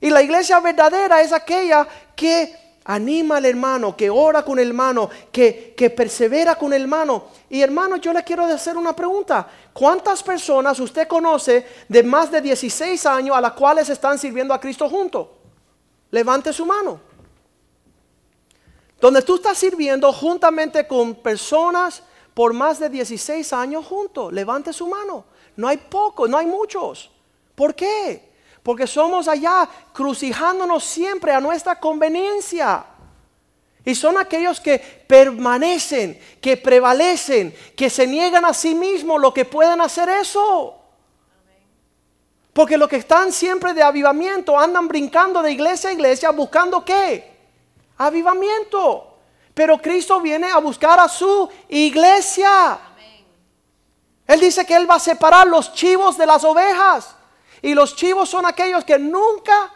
[0.00, 5.10] Y la iglesia verdadera es aquella que anima al hermano, que ora con el hermano,
[5.32, 7.26] que, que persevera con el hermano.
[7.50, 9.48] Y hermano, yo le quiero hacer una pregunta.
[9.72, 14.60] ¿Cuántas personas usted conoce de más de 16 años a las cuales están sirviendo a
[14.60, 15.28] Cristo juntos?
[16.10, 17.00] Levante su mano.
[19.00, 22.02] Donde tú estás sirviendo juntamente con personas
[22.36, 24.30] por más de 16 años juntos.
[24.30, 25.24] Levante su mano.
[25.56, 27.10] No hay pocos, no hay muchos.
[27.54, 28.30] ¿Por qué?
[28.62, 32.84] Porque somos allá crucijándonos siempre a nuestra conveniencia.
[33.86, 39.46] Y son aquellos que permanecen, que prevalecen, que se niegan a sí mismos lo que
[39.46, 40.76] pueden hacer eso.
[42.52, 47.34] Porque los que están siempre de avivamiento andan brincando de iglesia a iglesia buscando qué?
[47.96, 49.15] Avivamiento.
[49.56, 52.78] Pero Cristo viene a buscar a su iglesia.
[54.26, 57.16] Él dice que Él va a separar los chivos de las ovejas.
[57.62, 59.72] Y los chivos son aquellos que nunca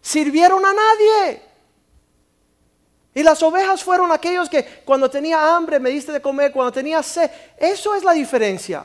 [0.00, 1.40] sirvieron a nadie.
[3.14, 7.00] Y las ovejas fueron aquellos que cuando tenía hambre me diste de comer, cuando tenía
[7.00, 7.30] sed.
[7.56, 8.84] Eso es la diferencia.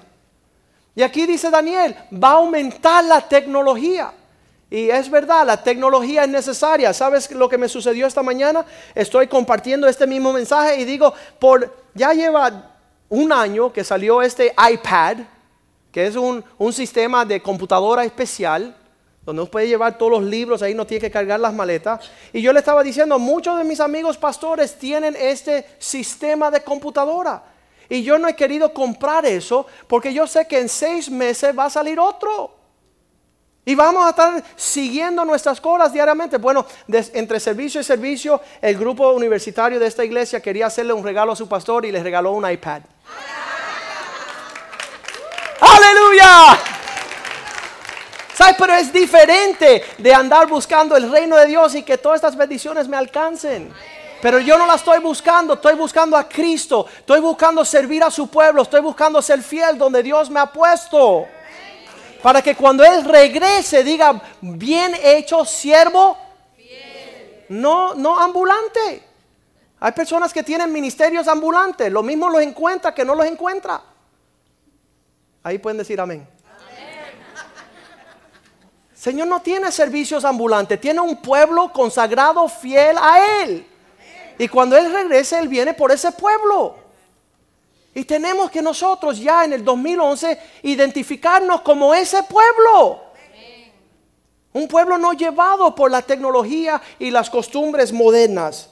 [0.93, 4.13] Y aquí dice Daniel, va a aumentar la tecnología.
[4.69, 6.93] Y es verdad, la tecnología es necesaria.
[6.93, 8.65] ¿Sabes lo que me sucedió esta mañana?
[8.93, 12.75] Estoy compartiendo este mismo mensaje y digo, por ya lleva
[13.09, 15.19] un año que salió este iPad,
[15.91, 18.75] que es un, un sistema de computadora especial,
[19.25, 22.09] donde uno puede llevar todos los libros, ahí no tiene que cargar las maletas.
[22.31, 27.43] Y yo le estaba diciendo, muchos de mis amigos pastores tienen este sistema de computadora.
[27.89, 31.65] Y yo no he querido comprar eso porque yo sé que en seis meses va
[31.65, 32.56] a salir otro.
[33.67, 36.37] Y vamos a estar siguiendo nuestras colas diariamente.
[36.37, 41.33] Bueno, entre servicio y servicio, el grupo universitario de esta iglesia quería hacerle un regalo
[41.33, 42.83] a su pastor y le regaló un iPad.
[45.59, 46.57] Aleluya.
[48.33, 48.55] ¿Sabes?
[48.57, 52.87] Pero es diferente de andar buscando el reino de Dios y que todas estas bendiciones
[52.87, 53.73] me alcancen.
[54.21, 58.29] Pero yo no la estoy buscando, estoy buscando a Cristo, estoy buscando servir a su
[58.29, 61.27] pueblo, estoy buscando ser fiel donde Dios me ha puesto.
[62.21, 66.17] Para que cuando Él regrese diga, bien hecho siervo,
[67.49, 69.03] no, no ambulante.
[69.79, 73.81] Hay personas que tienen ministerios ambulantes, lo mismo los encuentra que no los encuentra.
[75.43, 76.27] Ahí pueden decir amén.
[78.93, 83.65] Señor no tiene servicios ambulantes, tiene un pueblo consagrado fiel a Él.
[84.39, 86.86] Y cuando Él regrese, Él viene por ese pueblo.
[87.97, 93.01] Y tenemos que nosotros ya en el 2011 identificarnos como ese pueblo.
[94.53, 98.69] Un pueblo no llevado por la tecnología y las costumbres modernas.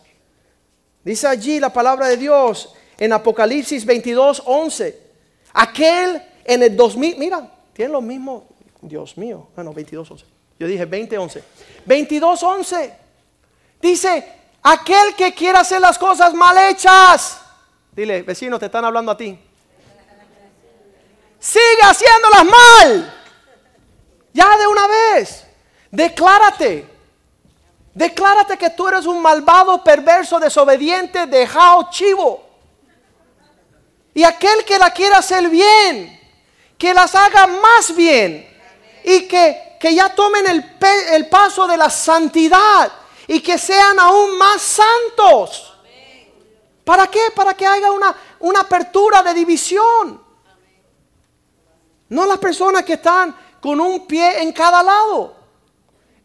[1.03, 5.01] Dice allí la palabra de Dios en Apocalipsis 22, 11.
[5.53, 8.43] Aquel en el 2000, mira, tiene lo mismo,
[8.79, 10.25] Dios mío, bueno, 22, 11.
[10.59, 11.43] Yo dije 20, 11.
[11.83, 12.93] 22, 11.
[13.81, 17.41] Dice, aquel que quiera hacer las cosas mal hechas.
[17.95, 19.39] Dile, vecino, te están hablando a ti.
[21.39, 23.13] Sigue haciéndolas mal.
[24.33, 25.45] Ya de una vez.
[25.91, 26.93] Declárate.
[27.93, 32.43] Declárate que tú eres un malvado, perverso, desobediente, dejado chivo.
[34.13, 36.19] Y aquel que la quiera hacer bien,
[36.77, 38.45] que las haga más bien.
[39.05, 40.77] Y que, que ya tomen el,
[41.11, 42.91] el paso de la santidad.
[43.27, 45.74] Y que sean aún más santos.
[46.85, 47.19] ¿Para qué?
[47.35, 50.23] Para que haya una, una apertura de división.
[52.07, 55.35] No las personas que están con un pie en cada lado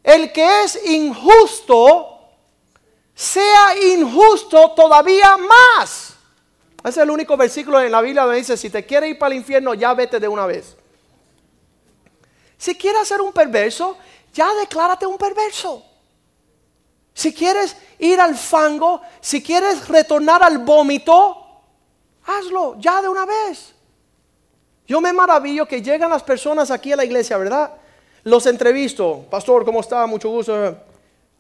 [0.03, 2.07] el que es injusto
[3.15, 6.15] sea injusto todavía más.
[6.79, 9.35] Ese es el único versículo en la Biblia donde dice, si te quieres ir para
[9.35, 10.77] el infierno, ya vete de una vez.
[12.57, 13.99] Si quieres ser un perverso,
[14.33, 15.85] ya declárate un perverso.
[17.21, 21.37] Si quieres ir al fango, si quieres retornar al vómito,
[22.25, 23.75] hazlo ya de una vez.
[24.89, 27.75] Yo me maravillo que llegan las personas aquí a la iglesia, ¿verdad?
[28.25, 30.07] Los entrevisto, pastor, ¿cómo está?
[30.07, 30.79] Mucho gusto.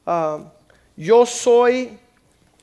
[0.05, 0.41] Ah,
[0.99, 1.99] yo soy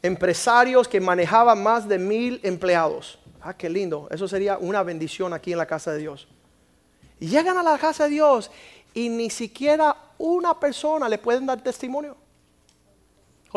[0.03, 3.18] empresarios que manejaban más de mil empleados.
[3.41, 4.07] Ah, qué lindo.
[4.11, 6.28] Eso sería una bendición aquí en la casa de Dios.
[7.20, 8.51] Llegan a la casa de Dios
[8.93, 12.15] y ni siquiera una persona le pueden dar testimonio.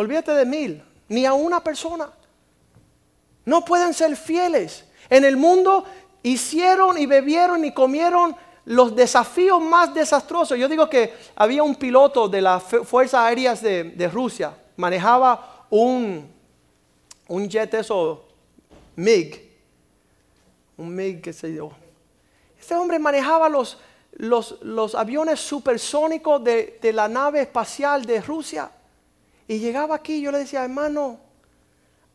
[0.00, 2.10] Olvídate de mil, ni a una persona.
[3.44, 4.86] No pueden ser fieles.
[5.10, 5.84] En el mundo
[6.22, 8.34] hicieron y bebieron y comieron
[8.64, 10.56] los desafíos más desastrosos.
[10.56, 16.32] Yo digo que había un piloto de las Fuerzas Aéreas de, Rusia, manejaba un,
[17.28, 18.24] un jet eso,
[18.96, 19.50] MiG,
[20.78, 21.72] un MiG que se yo.
[22.58, 23.76] Este hombre manejaba los,
[24.12, 28.70] los, aviones supersónicos de, de la nave espacial de Rusia.
[29.50, 31.18] Y llegaba aquí yo le decía, hermano,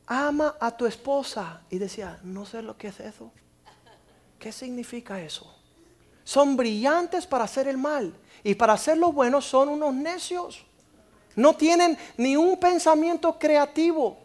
[0.08, 1.62] ama a tu esposa.
[1.70, 3.30] Y decía, no sé lo que es eso.
[4.40, 5.56] ¿Qué significa eso?
[6.26, 8.14] son brillantes para hacer el mal
[8.44, 10.66] y para hacer lo bueno son unos necios.
[11.36, 14.18] No tienen ni un pensamiento creativo.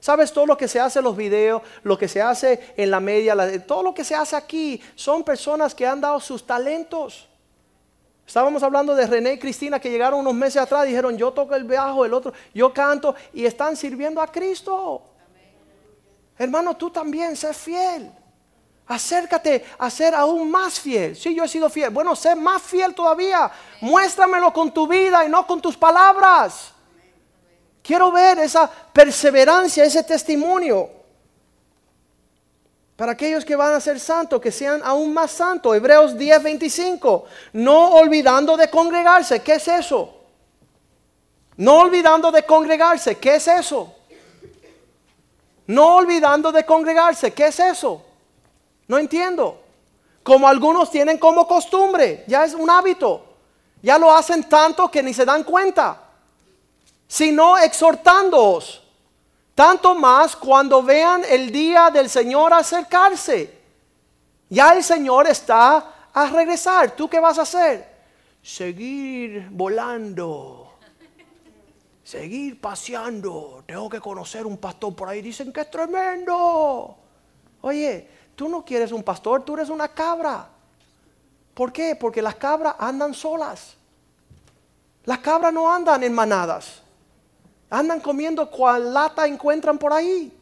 [0.00, 0.32] ¿Sabes?
[0.32, 3.34] Todo lo que se hace en los videos, lo que se hace en la media,
[3.66, 7.28] todo lo que se hace aquí son personas que han dado sus talentos.
[8.28, 11.54] Estábamos hablando de René y Cristina que llegaron unos meses atrás y dijeron, yo toco
[11.54, 15.02] el bajo, el otro, yo canto y están sirviendo a Cristo.
[16.36, 18.12] Hermano, tú también sé fiel.
[18.86, 21.16] Acércate a ser aún más fiel.
[21.16, 23.50] Si yo he sido fiel, bueno, sé más fiel todavía.
[23.80, 26.74] Muéstramelo con tu vida y no con tus palabras.
[27.82, 30.97] Quiero ver esa perseverancia, ese testimonio.
[32.98, 35.76] Para aquellos que van a ser santos, que sean aún más santos.
[35.76, 37.26] Hebreos 10, 25.
[37.52, 39.40] No olvidando de congregarse.
[39.40, 40.16] ¿Qué es eso?
[41.58, 43.16] No olvidando de congregarse.
[43.16, 43.94] ¿Qué es eso?
[45.68, 47.32] No olvidando de congregarse.
[47.32, 48.02] ¿Qué es eso?
[48.88, 49.62] No entiendo.
[50.24, 53.24] Como algunos tienen como costumbre, ya es un hábito.
[53.80, 56.02] Ya lo hacen tanto que ni se dan cuenta.
[57.06, 58.87] Sino exhortándoos.
[59.58, 63.58] Tanto más cuando vean el día del Señor acercarse.
[64.48, 66.92] Ya el Señor está a regresar.
[66.92, 67.98] ¿Tú qué vas a hacer?
[68.40, 70.78] Seguir volando.
[72.04, 73.64] Seguir paseando.
[73.66, 75.20] Tengo que conocer un pastor por ahí.
[75.22, 76.96] Dicen que es tremendo.
[77.62, 80.48] Oye, Tú no quieres un pastor, tú eres una cabra.
[81.54, 81.96] ¿Por qué?
[81.96, 83.74] Porque las cabras andan solas.
[85.04, 86.80] Las cabras no andan en manadas.
[87.70, 90.32] Andan comiendo cual lata encuentran por ahí.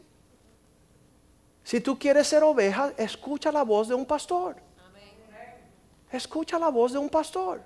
[1.65, 4.57] Si tú quieres ser oveja, escucha la voz de un pastor.
[6.11, 7.61] Escucha la voz de un pastor.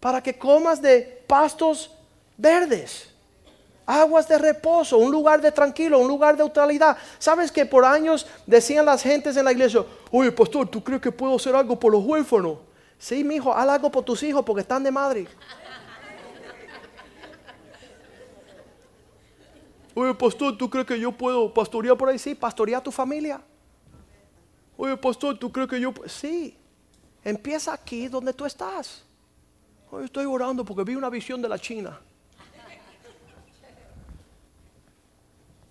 [0.00, 1.90] Para que comas de pastos
[2.36, 3.14] verdes
[3.86, 6.96] aguas de reposo, un lugar de tranquilo, un lugar de neutralidad.
[7.18, 11.12] ¿Sabes que por años decían las gentes en la iglesia, oye pastor, ¿tú crees que
[11.12, 12.58] puedo hacer algo por los huérfanos?
[12.98, 15.26] Sí, mi hijo, haz algo por tus hijos porque están de madre.
[19.94, 22.18] Oye, pastor, ¿tú crees que yo puedo pastorear por ahí?
[22.18, 23.40] Sí, pastorear tu familia.
[24.76, 25.94] Oye, pastor, ¿tú crees que yo?
[26.06, 26.56] Sí,
[27.22, 29.04] empieza aquí donde tú estás.
[29.90, 32.00] Hoy estoy orando porque vi una visión de la China.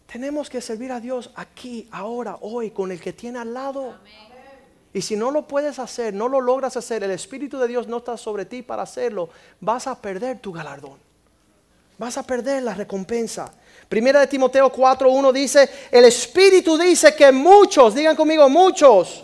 [0.08, 3.96] Tenemos que servir a Dios aquí, ahora, hoy, con el que tiene al lado.
[4.94, 7.98] Y si no lo puedes hacer, no lo logras hacer, el Espíritu de Dios no
[7.98, 11.00] está sobre ti para hacerlo, vas a perder tu galardón.
[11.98, 13.52] Vas a perder la recompensa.
[13.94, 19.24] Primera de Timoteo 4.1 dice, el Espíritu dice que muchos, digan conmigo, muchos,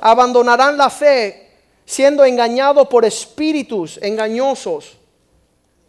[0.00, 1.50] abandonarán la fe
[1.84, 4.96] siendo engañados por espíritus engañosos.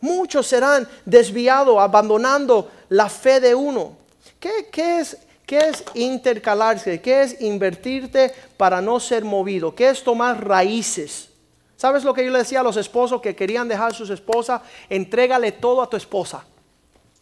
[0.01, 3.95] Muchos serán desviados, abandonando la fe de uno.
[4.41, 5.15] ¿Qué, es,
[5.45, 6.99] ¿Qué es intercalarse?
[6.99, 9.73] ¿Qué es invertirte para no ser movido?
[9.73, 11.29] ¿Qué es tomar raíces?
[11.77, 14.63] ¿Sabes lo que yo le decía a los esposos que querían dejar a sus esposas?
[14.89, 16.43] Entrégale todo a tu esposa.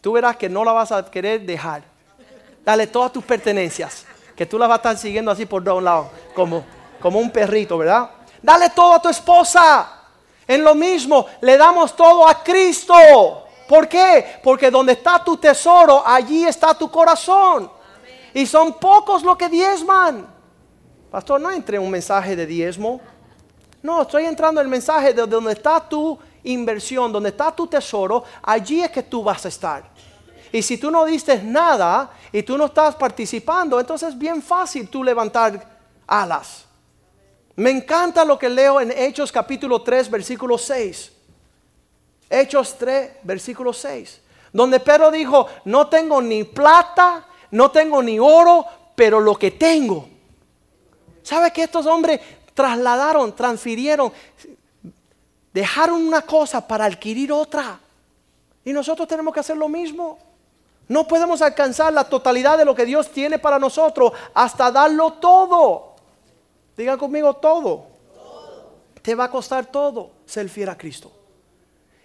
[0.06, 1.82] Tú verás que no la vas a querer dejar.
[2.64, 6.12] Dale todas tus pertenencias, que tú las vas a estar siguiendo así por un lado,
[6.36, 6.64] como,
[7.02, 8.12] como un perrito, ¿verdad?
[8.40, 10.04] Dale todo a tu esposa.
[10.48, 13.48] En lo mismo, le damos todo a Cristo.
[13.68, 14.40] ¿Por qué?
[14.44, 17.72] Porque donde está tu tesoro, allí está tu corazón.
[18.32, 20.28] Y son pocos los que diezman.
[21.10, 23.02] Pastor, no entre un mensaje de diezmo.
[23.82, 26.16] No, estoy entrando en el mensaje de donde está tu
[26.46, 29.84] inversión, donde está tu tesoro, allí es que tú vas a estar.
[30.52, 34.88] Y si tú no diste nada y tú no estás participando, entonces es bien fácil
[34.88, 35.78] tú levantar
[36.08, 36.66] alas.
[37.56, 41.12] Me encanta lo que leo en Hechos capítulo 3, versículo 6.
[42.30, 44.22] Hechos 3, versículo 6.
[44.52, 48.66] Donde Pedro dijo, no tengo ni plata, no tengo ni oro,
[48.96, 50.08] pero lo que tengo.
[51.24, 52.20] ¿Sabe que estos hombres
[52.54, 54.12] trasladaron, transfirieron,
[55.56, 57.80] dejaron una cosa para adquirir otra?
[58.66, 60.18] Y nosotros tenemos que hacer lo mismo.
[60.90, 65.96] No podemos alcanzar la totalidad de lo que Dios tiene para nosotros hasta darlo todo.
[66.76, 67.86] Digan conmigo todo.
[69.02, 71.10] Te va a costar todo ser fiel a Cristo.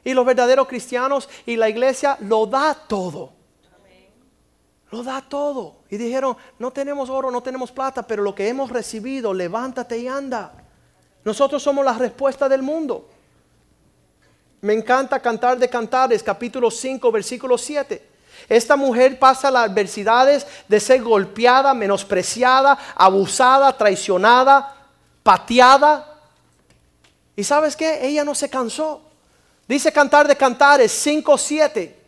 [0.05, 3.33] Y los verdaderos cristianos y la iglesia lo da todo.
[4.93, 5.79] Lo da todo.
[5.89, 10.07] Y dijeron, no tenemos oro, no tenemos plata, pero lo que hemos recibido, levántate y
[10.07, 10.53] anda.
[11.25, 13.09] Nosotros somos la respuesta del mundo.
[14.61, 18.09] Me encanta cantar de cantares, capítulo 5, versículo 7.
[18.49, 24.75] Esta mujer pasa las adversidades de ser golpeada, menospreciada, abusada, traicionada,
[25.23, 26.19] pateada.
[27.37, 28.07] ¿Y sabes qué?
[28.07, 29.03] Ella no se cansó.
[29.67, 31.99] Dice Cantar de Cantares 5, 7.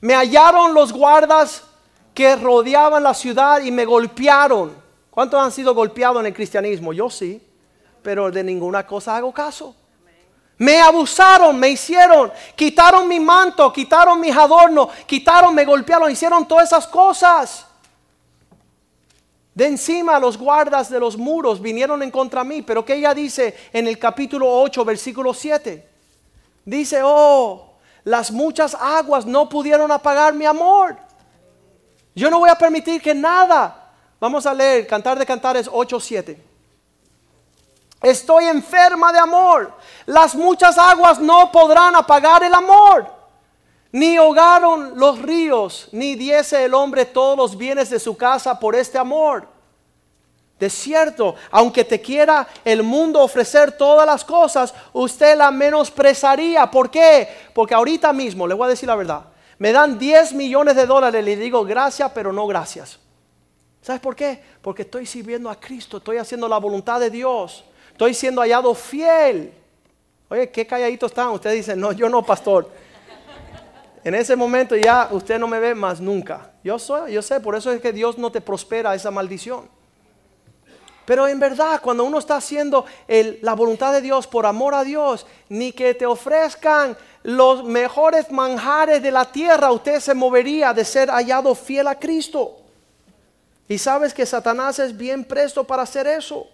[0.00, 1.64] Me hallaron los guardas
[2.14, 4.72] que rodeaban la ciudad y me golpearon.
[5.10, 6.92] ¿Cuántos han sido golpeados en el cristianismo?
[6.92, 7.42] Yo sí,
[8.02, 9.74] pero de ninguna cosa hago caso.
[10.58, 16.66] Me abusaron, me hicieron, quitaron mi manto, quitaron mis adornos, quitaron, me golpearon, hicieron todas
[16.66, 17.64] esas cosas.
[19.54, 22.62] De encima los guardas de los muros vinieron en contra mí.
[22.62, 25.88] Pero que ella dice en el capítulo 8, versículo 7?
[26.64, 30.96] Dice, oh, las muchas aguas no pudieron apagar mi amor.
[32.14, 33.92] Yo no voy a permitir que nada.
[34.20, 36.47] Vamos a leer, Cantar de Cantares 8, 7.
[38.02, 39.72] Estoy enferma de amor.
[40.06, 43.18] Las muchas aguas no podrán apagar el amor.
[43.90, 48.76] Ni hogaron los ríos, ni diese el hombre todos los bienes de su casa por
[48.76, 49.48] este amor.
[50.58, 56.68] De cierto, aunque te quiera el mundo ofrecer todas las cosas, usted la menosprezaría.
[56.70, 57.28] ¿Por qué?
[57.54, 59.24] Porque ahorita mismo, le voy a decir la verdad,
[59.58, 62.98] me dan 10 millones de dólares, le digo gracias, pero no gracias.
[63.80, 64.42] ¿Sabes por qué?
[64.60, 67.64] Porque estoy sirviendo a Cristo, estoy haciendo la voluntad de Dios,
[67.98, 69.52] estoy siendo hallado fiel.
[70.28, 71.30] Oye, qué calladitos están.
[71.30, 72.70] Usted dice, no, yo no, pastor.
[74.04, 76.52] En ese momento ya usted no me ve más nunca.
[76.62, 79.68] Yo soy, yo sé, por eso es que Dios no te prospera esa maldición.
[81.06, 85.26] Pero en verdad, cuando uno está haciendo la voluntad de Dios por amor a Dios,
[85.48, 91.10] ni que te ofrezcan los mejores manjares de la tierra, usted se movería de ser
[91.10, 92.58] hallado fiel a Cristo.
[93.68, 96.46] Y sabes que Satanás es bien presto para hacer eso.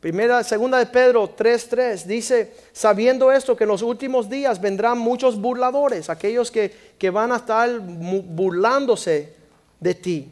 [0.00, 5.38] Primera, segunda de Pedro 3:3 dice, sabiendo esto que en los últimos días vendrán muchos
[5.38, 9.34] burladores, aquellos que, que van a estar burlándose
[9.78, 10.28] de ti.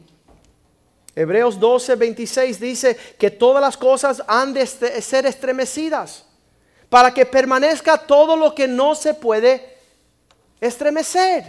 [1.15, 6.25] Hebreos 12:26 dice que todas las cosas han de ser estremecidas
[6.89, 9.77] para que permanezca todo lo que no se puede
[10.59, 11.43] estremecer.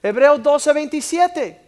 [0.00, 1.65] Hebreos 12:27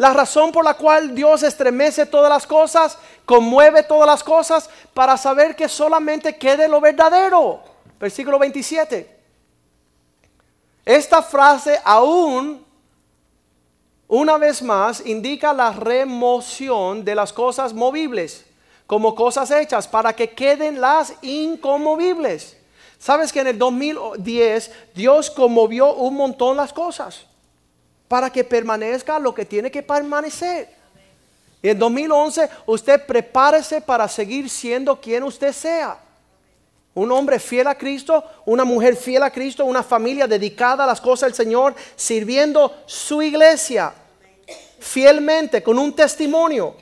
[0.00, 2.96] la razón por la cual Dios estremece todas las cosas,
[3.26, 7.60] conmueve todas las cosas, para saber que solamente quede lo verdadero.
[7.98, 9.20] Versículo 27.
[10.86, 12.64] Esta frase aún
[14.08, 18.46] una vez más, indica la remoción de las cosas movibles
[18.86, 22.56] como cosas hechas para que queden las inconmovibles.
[22.98, 27.26] Sabes que en el 2010 Dios conmovió un montón las cosas
[28.10, 30.68] para que permanezca lo que tiene que permanecer.
[31.62, 35.96] Y en 2011 usted prepárese para seguir siendo quien usted sea.
[36.92, 41.00] Un hombre fiel a Cristo, una mujer fiel a Cristo, una familia dedicada a las
[41.00, 43.94] cosas del Señor, sirviendo su iglesia
[44.80, 46.74] fielmente con un testimonio.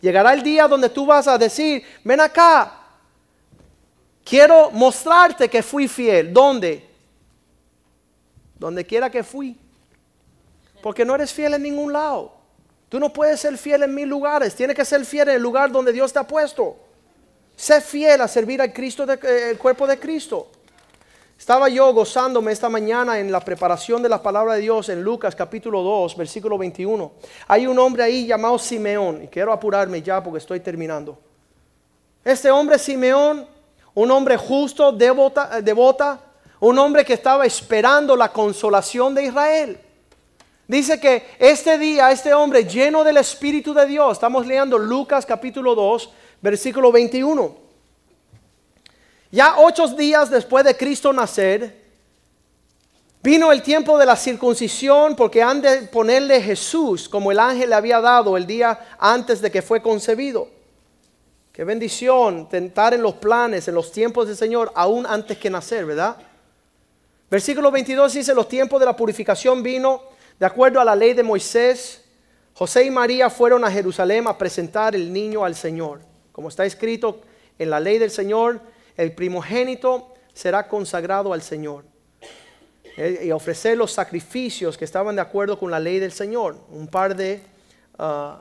[0.00, 2.80] Llegará el día donde tú vas a decir, ven acá,
[4.24, 6.32] quiero mostrarte que fui fiel.
[6.32, 6.88] ¿Dónde?
[8.58, 9.58] Donde quiera que fui.
[10.82, 12.32] Porque no eres fiel en ningún lado.
[12.88, 14.54] Tú no puedes ser fiel en mil lugares.
[14.54, 16.76] Tienes que ser fiel en el lugar donde Dios te ha puesto.
[17.56, 20.48] Sé fiel a servir al Cristo eh, el cuerpo de Cristo.
[21.38, 25.34] Estaba yo gozándome esta mañana en la preparación de la palabra de Dios en Lucas
[25.34, 27.12] capítulo 2, versículo 21.
[27.48, 31.18] Hay un hombre ahí llamado Simeón, y quiero apurarme ya porque estoy terminando.
[32.24, 33.46] Este hombre Simeón,
[33.94, 36.20] un hombre justo, devota, eh, devota,
[36.60, 39.80] un hombre que estaba esperando la consolación de Israel.
[40.72, 45.74] Dice que este día, este hombre lleno del Espíritu de Dios, estamos leyendo Lucas capítulo
[45.74, 46.10] 2,
[46.40, 47.54] versículo 21.
[49.30, 51.78] Ya ocho días después de Cristo nacer,
[53.22, 57.76] vino el tiempo de la circuncisión porque han de ponerle Jesús como el ángel le
[57.76, 60.48] había dado el día antes de que fue concebido.
[61.52, 65.84] Qué bendición tentar en los planes, en los tiempos del Señor, aún antes que nacer,
[65.84, 66.16] ¿verdad?
[67.30, 71.22] Versículo 22 dice, los tiempos de la purificación vino de acuerdo a la ley de
[71.22, 72.04] Moisés.
[72.54, 76.00] José y María fueron a Jerusalén a presentar el niño al Señor.
[76.32, 77.20] Como está escrito
[77.58, 78.60] en la ley del Señor,
[78.96, 81.84] el primogénito será consagrado al Señor
[82.96, 86.56] eh, y ofrecer los sacrificios que estaban de acuerdo con la ley del Señor.
[86.70, 87.40] Un par de,
[87.98, 88.36] uh,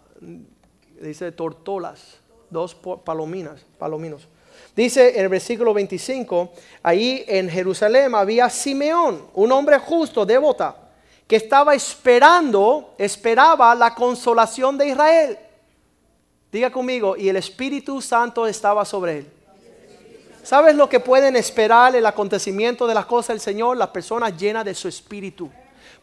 [1.02, 2.18] dice, tortolas,
[2.50, 4.28] dos palominas, palominos.
[4.76, 6.52] Dice en el versículo 25,
[6.84, 10.81] ahí en Jerusalén había Simeón, un hombre justo, devota,
[11.32, 15.40] que estaba esperando, esperaba la consolación de Israel.
[16.52, 19.32] Diga conmigo, y el Espíritu Santo estaba sobre él.
[20.44, 23.78] ¿Sabes lo que pueden esperar el acontecimiento de las cosas del Señor?
[23.78, 25.50] Las personas llenas de su espíritu.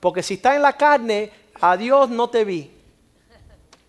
[0.00, 2.70] Porque si está en la carne, a Dios no te vi.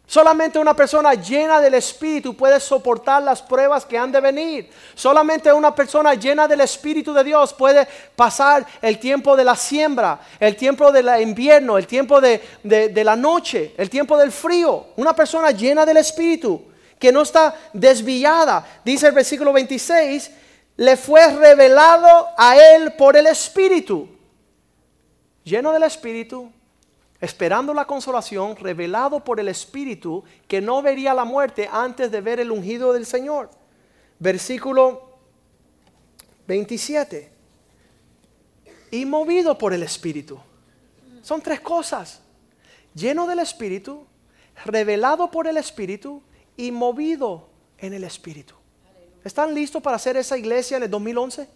[0.09, 4.67] Solamente una persona llena del Espíritu puede soportar las pruebas que han de venir.
[4.95, 10.19] Solamente una persona llena del Espíritu de Dios puede pasar el tiempo de la siembra,
[10.39, 12.41] el tiempo del invierno, el tiempo de,
[13.03, 14.87] la noche, el tiempo del frío.
[14.95, 16.63] Una persona llena del Espíritu
[16.97, 18.65] que no está desviada.
[18.83, 20.31] Dice el versículo 26,
[20.77, 24.09] le fue revelado a él por el Espíritu.
[25.43, 26.51] Lleno del Espíritu,
[27.21, 32.39] esperando la consolación, revelado por el Espíritu, que no vería la muerte antes de ver
[32.39, 33.49] el ungido del Señor.
[34.19, 35.17] Versículo
[36.47, 37.31] 27.
[38.91, 40.39] Y movido por el Espíritu.
[41.21, 42.21] Son tres cosas.
[42.93, 44.05] Lleno del Espíritu,
[44.65, 46.23] revelado por el Espíritu
[46.57, 48.55] y movido en el Espíritu.
[49.23, 51.47] ¿Están listos para hacer esa iglesia en el 2011?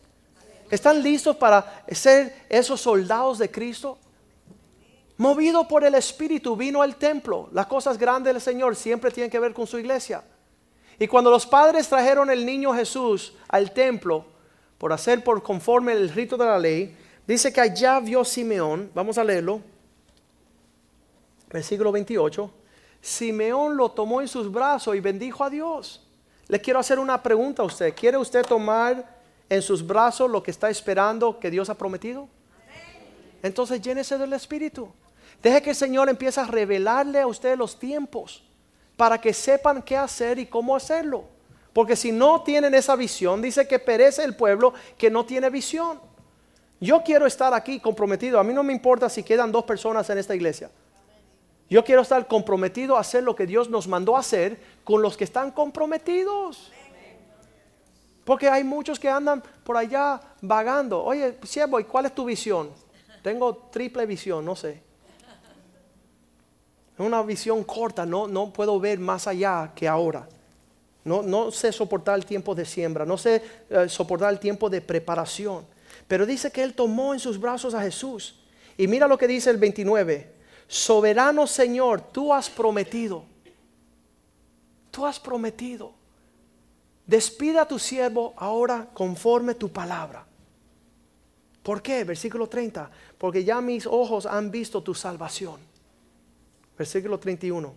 [0.69, 3.97] ¿Están listos para ser esos soldados de Cristo?
[5.17, 7.49] Movido por el Espíritu vino al templo.
[7.51, 10.23] Las cosas grandes del Señor siempre tienen que ver con su iglesia.
[10.99, 14.25] Y cuando los padres trajeron el niño Jesús al templo
[14.77, 16.95] por hacer por conforme el rito de la ley,
[17.27, 19.61] dice que allá vio Simeón, vamos a leerlo,
[21.51, 22.51] versículo 28,
[23.01, 26.07] Simeón lo tomó en sus brazos y bendijo a Dios.
[26.47, 27.93] Le quiero hacer una pregunta a usted.
[27.95, 32.27] ¿Quiere usted tomar en sus brazos lo que está esperando que Dios ha prometido?
[33.41, 34.89] Entonces llénese del Espíritu.
[35.43, 38.41] Deje que el Señor empiece a revelarle a usted los tiempos
[38.95, 41.25] para que sepan qué hacer y cómo hacerlo.
[41.73, 45.99] Porque si no tienen esa visión, dice que perece el pueblo que no tiene visión.
[46.79, 48.39] Yo quiero estar aquí comprometido.
[48.39, 50.71] A mí no me importa si quedan dos personas en esta iglesia.
[51.69, 55.17] Yo quiero estar comprometido a hacer lo que Dios nos mandó a hacer con los
[55.17, 56.71] que están comprometidos.
[58.23, 61.03] Porque hay muchos que andan por allá vagando.
[61.03, 62.69] Oye, siervo, ¿y cuál es tu visión?
[63.21, 64.92] Tengo triple visión, no sé.
[66.93, 70.27] Es una visión corta, no, no puedo ver más allá que ahora.
[71.03, 74.79] No, no sé soportar el tiempo de siembra, no sé eh, soportar el tiempo de
[74.79, 75.65] preparación.
[76.07, 78.39] Pero dice que él tomó en sus brazos a Jesús.
[78.77, 80.33] Y mira lo que dice el 29
[80.67, 83.25] soberano Señor, tú has prometido,
[84.89, 85.93] tú has prometido,
[87.05, 90.25] despida a tu siervo ahora conforme tu palabra.
[91.61, 92.03] ¿Por qué?
[92.03, 95.72] Versículo 30, porque ya mis ojos han visto tu salvación.
[96.77, 97.73] Versículo 31,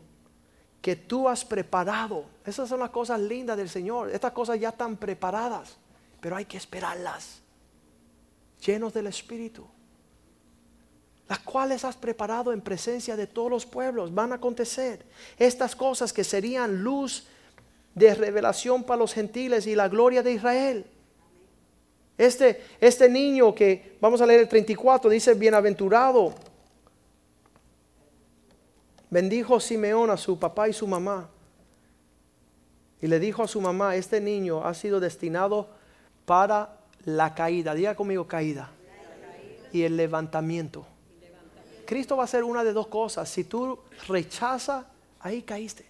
[0.80, 2.24] que tú has preparado.
[2.44, 4.11] Esas son las cosas lindas del Señor.
[4.11, 5.76] Estas cosas ya están preparadas,
[6.20, 7.40] pero hay que esperarlas,
[8.64, 9.66] llenos del Espíritu.
[11.28, 14.14] Las cuales has preparado en presencia de todos los pueblos.
[14.14, 15.05] Van a acontecer
[15.38, 17.26] estas cosas que serían luz
[17.97, 20.86] de revelación para los gentiles y la gloria de Israel.
[22.16, 26.34] Este, este niño que, vamos a leer el 34, dice, bienaventurado
[29.11, 31.28] bendijo Simeón a su papá y su mamá.
[33.00, 35.68] Y le dijo a su mamá, este niño ha sido destinado
[36.24, 37.74] para la caída.
[37.74, 38.70] Diga conmigo caída.
[39.72, 40.86] Y el levantamiento.
[41.84, 43.28] Cristo va a hacer una de dos cosas.
[43.28, 43.78] Si tú
[44.09, 44.84] rechazas,
[45.20, 45.86] ahí caíste.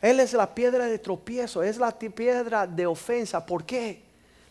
[0.00, 3.44] Él es la piedra de tropiezo, es la piedra de ofensa.
[3.46, 4.02] ¿Por qué?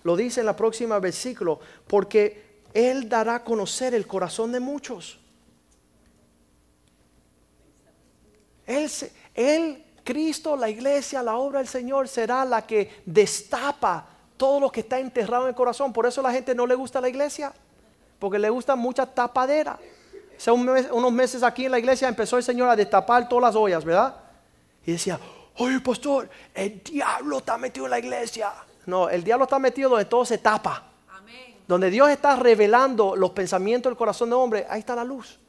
[0.03, 1.59] Lo dice en la próxima versículo.
[1.87, 5.19] Porque Él dará a conocer el corazón de muchos.
[8.65, 14.05] Él, Cristo, la iglesia, la obra del Señor será la que destapa
[14.37, 15.93] todo lo que está enterrado en el corazón.
[15.93, 17.53] Por eso la gente no le gusta la iglesia,
[18.19, 19.77] porque le gusta mucha tapadera.
[20.35, 23.85] Hace unos meses aquí en la iglesia empezó el Señor a destapar todas las ollas,
[23.85, 24.15] ¿verdad?
[24.85, 25.19] Y decía,
[25.57, 28.51] oye pastor, el diablo está metido en la iglesia.
[28.85, 30.83] No, el diablo está metido donde todo se tapa.
[31.65, 35.39] Donde Dios está revelando los pensamientos del corazón del hombre, ahí está la luz.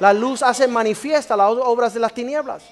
[0.00, 2.64] La luz hace manifiesta las obras de las tinieblas.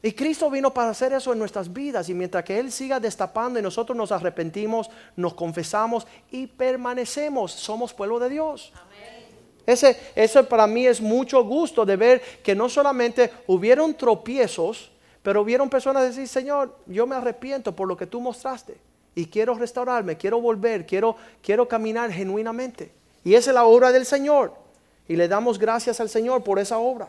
[0.00, 2.08] Y Cristo vino para hacer eso en nuestras vidas.
[2.08, 7.92] Y mientras que Él siga destapando y nosotros nos arrepentimos, nos confesamos y permanecemos, somos
[7.92, 8.72] pueblo de Dios.
[9.66, 14.90] Ese, eso para mí es mucho gusto de ver que no solamente hubieron tropiezos,
[15.22, 18.78] pero hubieron personas decir, Señor, yo me arrepiento por lo que tú mostraste
[19.14, 22.92] y quiero restaurarme, quiero volver, quiero, quiero caminar genuinamente.
[23.24, 24.67] Y esa es la obra del Señor.
[25.08, 27.08] Y le damos gracias al Señor por esa obra.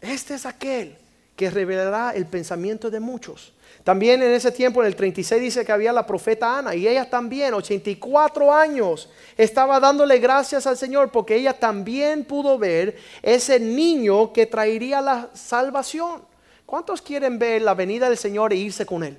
[0.00, 0.96] Este es aquel
[1.36, 3.52] que revelará el pensamiento de muchos.
[3.84, 7.08] También en ese tiempo, en el 36, dice que había la profeta Ana y ella
[7.08, 9.08] también, 84 años,
[9.38, 15.30] estaba dándole gracias al Señor porque ella también pudo ver ese niño que traería la
[15.32, 16.22] salvación.
[16.66, 19.16] ¿Cuántos quieren ver la venida del Señor e irse con él?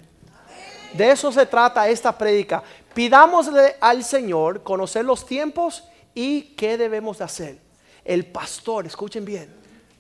[0.94, 2.62] De eso se trata esta prédica.
[2.94, 5.84] Pidámosle al Señor conocer los tiempos
[6.14, 7.60] ¿Y qué debemos hacer?
[8.04, 9.54] El pastor, escuchen bien,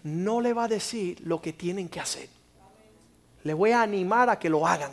[0.03, 2.27] no le va a decir lo que tienen que hacer.
[3.43, 4.91] Le voy a animar a que lo hagan.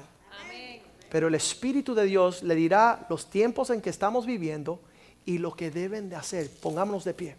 [1.10, 4.80] Pero el Espíritu de Dios le dirá los tiempos en que estamos viviendo
[5.24, 6.50] y lo que deben de hacer.
[6.60, 7.36] Pongámonos de pie.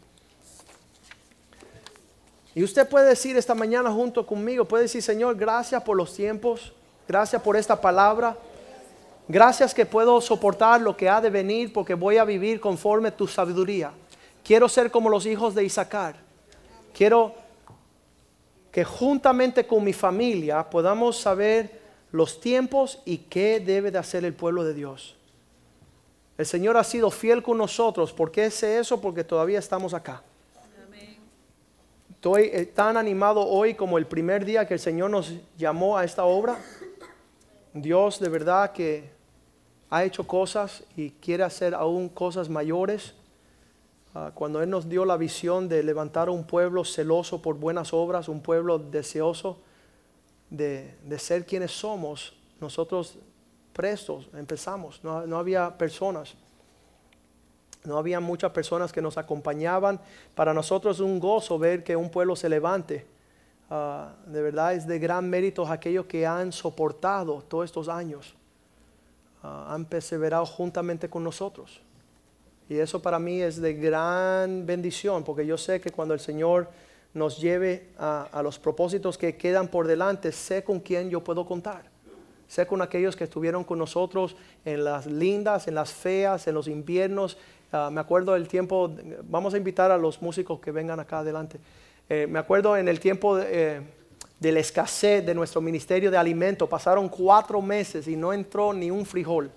[2.55, 6.73] Y usted puede decir esta mañana junto conmigo, puede decir, Señor, gracias por los tiempos,
[7.07, 8.35] gracias por esta palabra.
[9.31, 13.27] Gracias que puedo soportar lo que ha de venir porque voy a vivir conforme tu
[13.27, 13.91] sabiduría.
[14.43, 16.15] Quiero ser como los hijos de Isaacar.
[16.91, 17.35] Quiero
[18.71, 21.79] que juntamente con mi familia podamos saber
[22.11, 25.15] los tiempos y qué debe de hacer el pueblo de Dios.
[26.35, 28.11] El Señor ha sido fiel con nosotros.
[28.11, 28.99] ¿Por qué sé eso?
[28.99, 30.23] Porque todavía estamos acá.
[32.09, 36.03] Estoy eh, tan animado hoy como el primer día que el Señor nos llamó a
[36.03, 36.57] esta obra.
[37.75, 39.18] Dios de verdad que
[39.89, 43.13] ha hecho cosas y quiere hacer aún cosas mayores.
[44.13, 48.27] Ah, cuando Él nos dio la visión de levantar un pueblo celoso por buenas obras,
[48.27, 49.59] un pueblo deseoso
[50.49, 53.17] de, ser quienes somos, nosotros
[53.73, 56.35] prestos empezamos, no, había personas.
[57.85, 60.01] No había muchas personas que nos acompañaban.
[60.35, 63.07] Para nosotros es un gozo ver que un pueblo se levante.
[63.69, 68.35] Ah, de verdad es de gran mérito aquellos que han soportado todos estos años.
[69.41, 71.81] Ah, han perseverado juntamente con nosotros.
[72.67, 76.69] Y eso para mí es de gran bendición, porque yo sé que cuando el Señor
[77.13, 81.83] nos lleve a, los propósitos que quedan por delante, sé con quién yo puedo contar.
[82.47, 84.35] Sé con aquellos que estuvieron con nosotros
[84.65, 87.37] en las lindas, en las feas, en los inviernos.
[87.71, 88.91] Ah, me acuerdo del tiempo,
[89.23, 91.59] vamos a invitar a los músicos que vengan acá adelante.
[92.09, 93.81] Eh, me acuerdo en el tiempo de, eh,
[94.39, 96.67] de la escasez de nuestro ministerio de alimento.
[96.67, 99.51] Pasaron cuatro meses y no entró ni un frijol.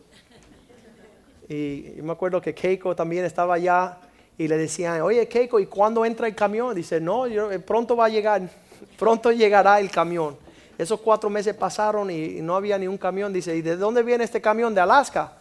[1.49, 3.99] Y, me acuerdo que Keiko también estaba allá
[4.37, 6.74] y le decían, oye Keiko, ¿y cuándo entra el camión?
[6.74, 8.43] Dice, no, eh, pronto va a llegar,
[8.99, 10.37] pronto llegará el camión.
[10.78, 13.33] Esos cuatro meses pasaron y, no había ni un camión.
[13.33, 14.74] Dice, ¿y de dónde viene este camión?
[14.74, 15.35] De Alaska.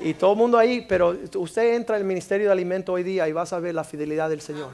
[0.00, 3.32] Y todo el mundo ahí, pero usted entra al ministerio de alimento hoy día y
[3.32, 4.72] va a ver la fidelidad del Señor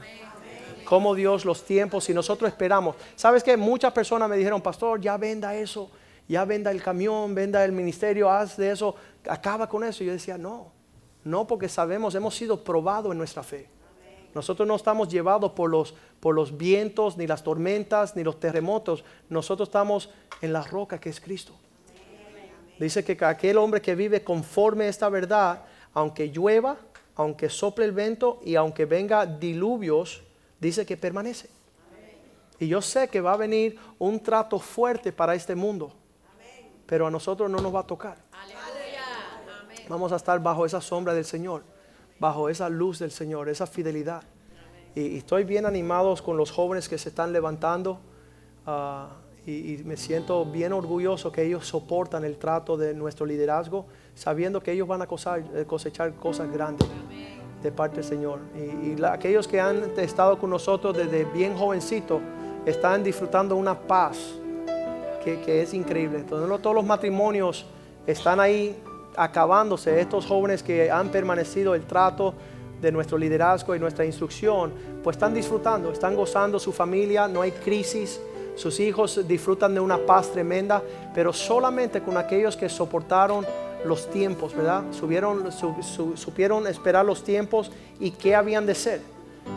[0.89, 2.95] cómo Dios los tiempos y nosotros esperamos.
[3.15, 5.91] ¿Sabes que Muchas personas me dijeron, pastor, ya venda eso,
[6.27, 8.95] ya venda el camión, venda el ministerio, haz de eso,
[9.29, 10.03] acaba con eso.
[10.03, 10.71] Y yo decía, no,
[11.23, 13.69] no porque sabemos, hemos sido probados en nuestra fe.
[14.33, 19.03] Nosotros no estamos llevados por los, por los vientos, ni las tormentas, ni los terremotos.
[19.29, 20.09] Nosotros estamos
[20.41, 21.53] en la roca que es Cristo.
[22.79, 26.77] Dice que aquel hombre que vive conforme a esta verdad, aunque llueva,
[27.15, 30.23] aunque sople el viento y aunque venga diluvios,
[30.59, 31.49] dice que permanece.
[32.59, 35.93] Y yo sé que va a venir un trato fuerte para este mundo,
[36.85, 38.17] pero a nosotros no nos va a tocar.
[39.87, 41.63] Vamos a estar bajo esa sombra del Señor,
[42.19, 44.23] bajo esa luz del Señor, esa fidelidad.
[44.93, 47.99] Y, estoy bien animados con los jóvenes que se están levantando.
[48.65, 49.15] Ah,
[49.47, 54.73] y, me siento bien orgulloso que ellos soportan el trato de nuestro liderazgo, sabiendo que
[54.73, 56.87] ellos van a eh, cosechar, cosas grandes
[57.61, 58.39] de parte del Señor.
[58.55, 62.19] Y, aquellos que han estado con nosotros desde bien jovencito
[62.65, 64.17] están disfrutando una paz
[65.23, 66.23] que, es increíble.
[66.23, 67.65] Todos los matrimonios
[68.07, 68.75] están ahí
[69.15, 69.99] acabándose.
[69.99, 72.33] Estos jóvenes que han permanecido el trato
[72.81, 74.71] de nuestro liderazgo y nuestra instrucción,
[75.03, 78.19] pues están disfrutando, están gozando su familia, no hay crisis
[78.59, 80.83] sus hijos disfrutan de una paz tremenda,
[81.15, 83.45] pero solamente con aquellos que soportaron
[83.85, 84.83] los tiempos, ¿verdad?
[84.91, 85.51] Subieron,
[86.15, 89.01] supieron esperar los tiempos y qué habían de ser.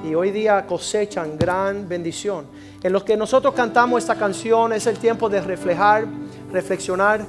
[0.09, 2.47] Y hoy día cosechan gran bendición.
[2.83, 6.07] En los que nosotros cantamos esta canción es el tiempo de reflejar,
[6.51, 7.25] reflexionar,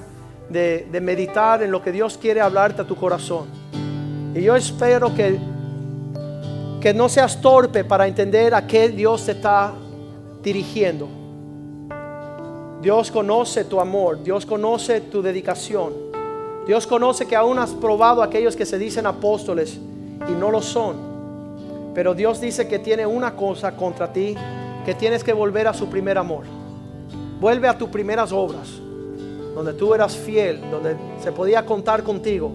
[0.50, 3.48] de, meditar en lo que Dios quiere hablarte a tu corazón.
[4.34, 5.40] Y yo espero que,
[6.82, 9.74] que no seas torpe para entender a qué Dios te está
[10.42, 11.08] dirigiendo.
[12.82, 16.03] Dios conoce tu amor, Dios conoce tu dedicación.
[16.66, 19.78] Dios conoce que aún has probado a aquellos que se dicen apóstoles
[20.28, 20.96] y no lo son.
[21.94, 24.36] Pero Dios dice que tiene una cosa contra ti,
[24.86, 26.46] que tienes que volver a su primer amor.
[27.40, 28.70] Vuelve a tus primeras obras,
[29.54, 32.52] donde tú eras fiel, donde se podía contar contigo,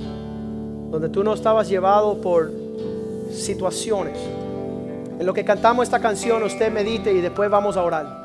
[0.91, 2.51] donde tú no estabas llevado por
[3.31, 4.19] situaciones.
[5.19, 8.18] En lo que cantamos esta canción, usted medite y después vamos a orar.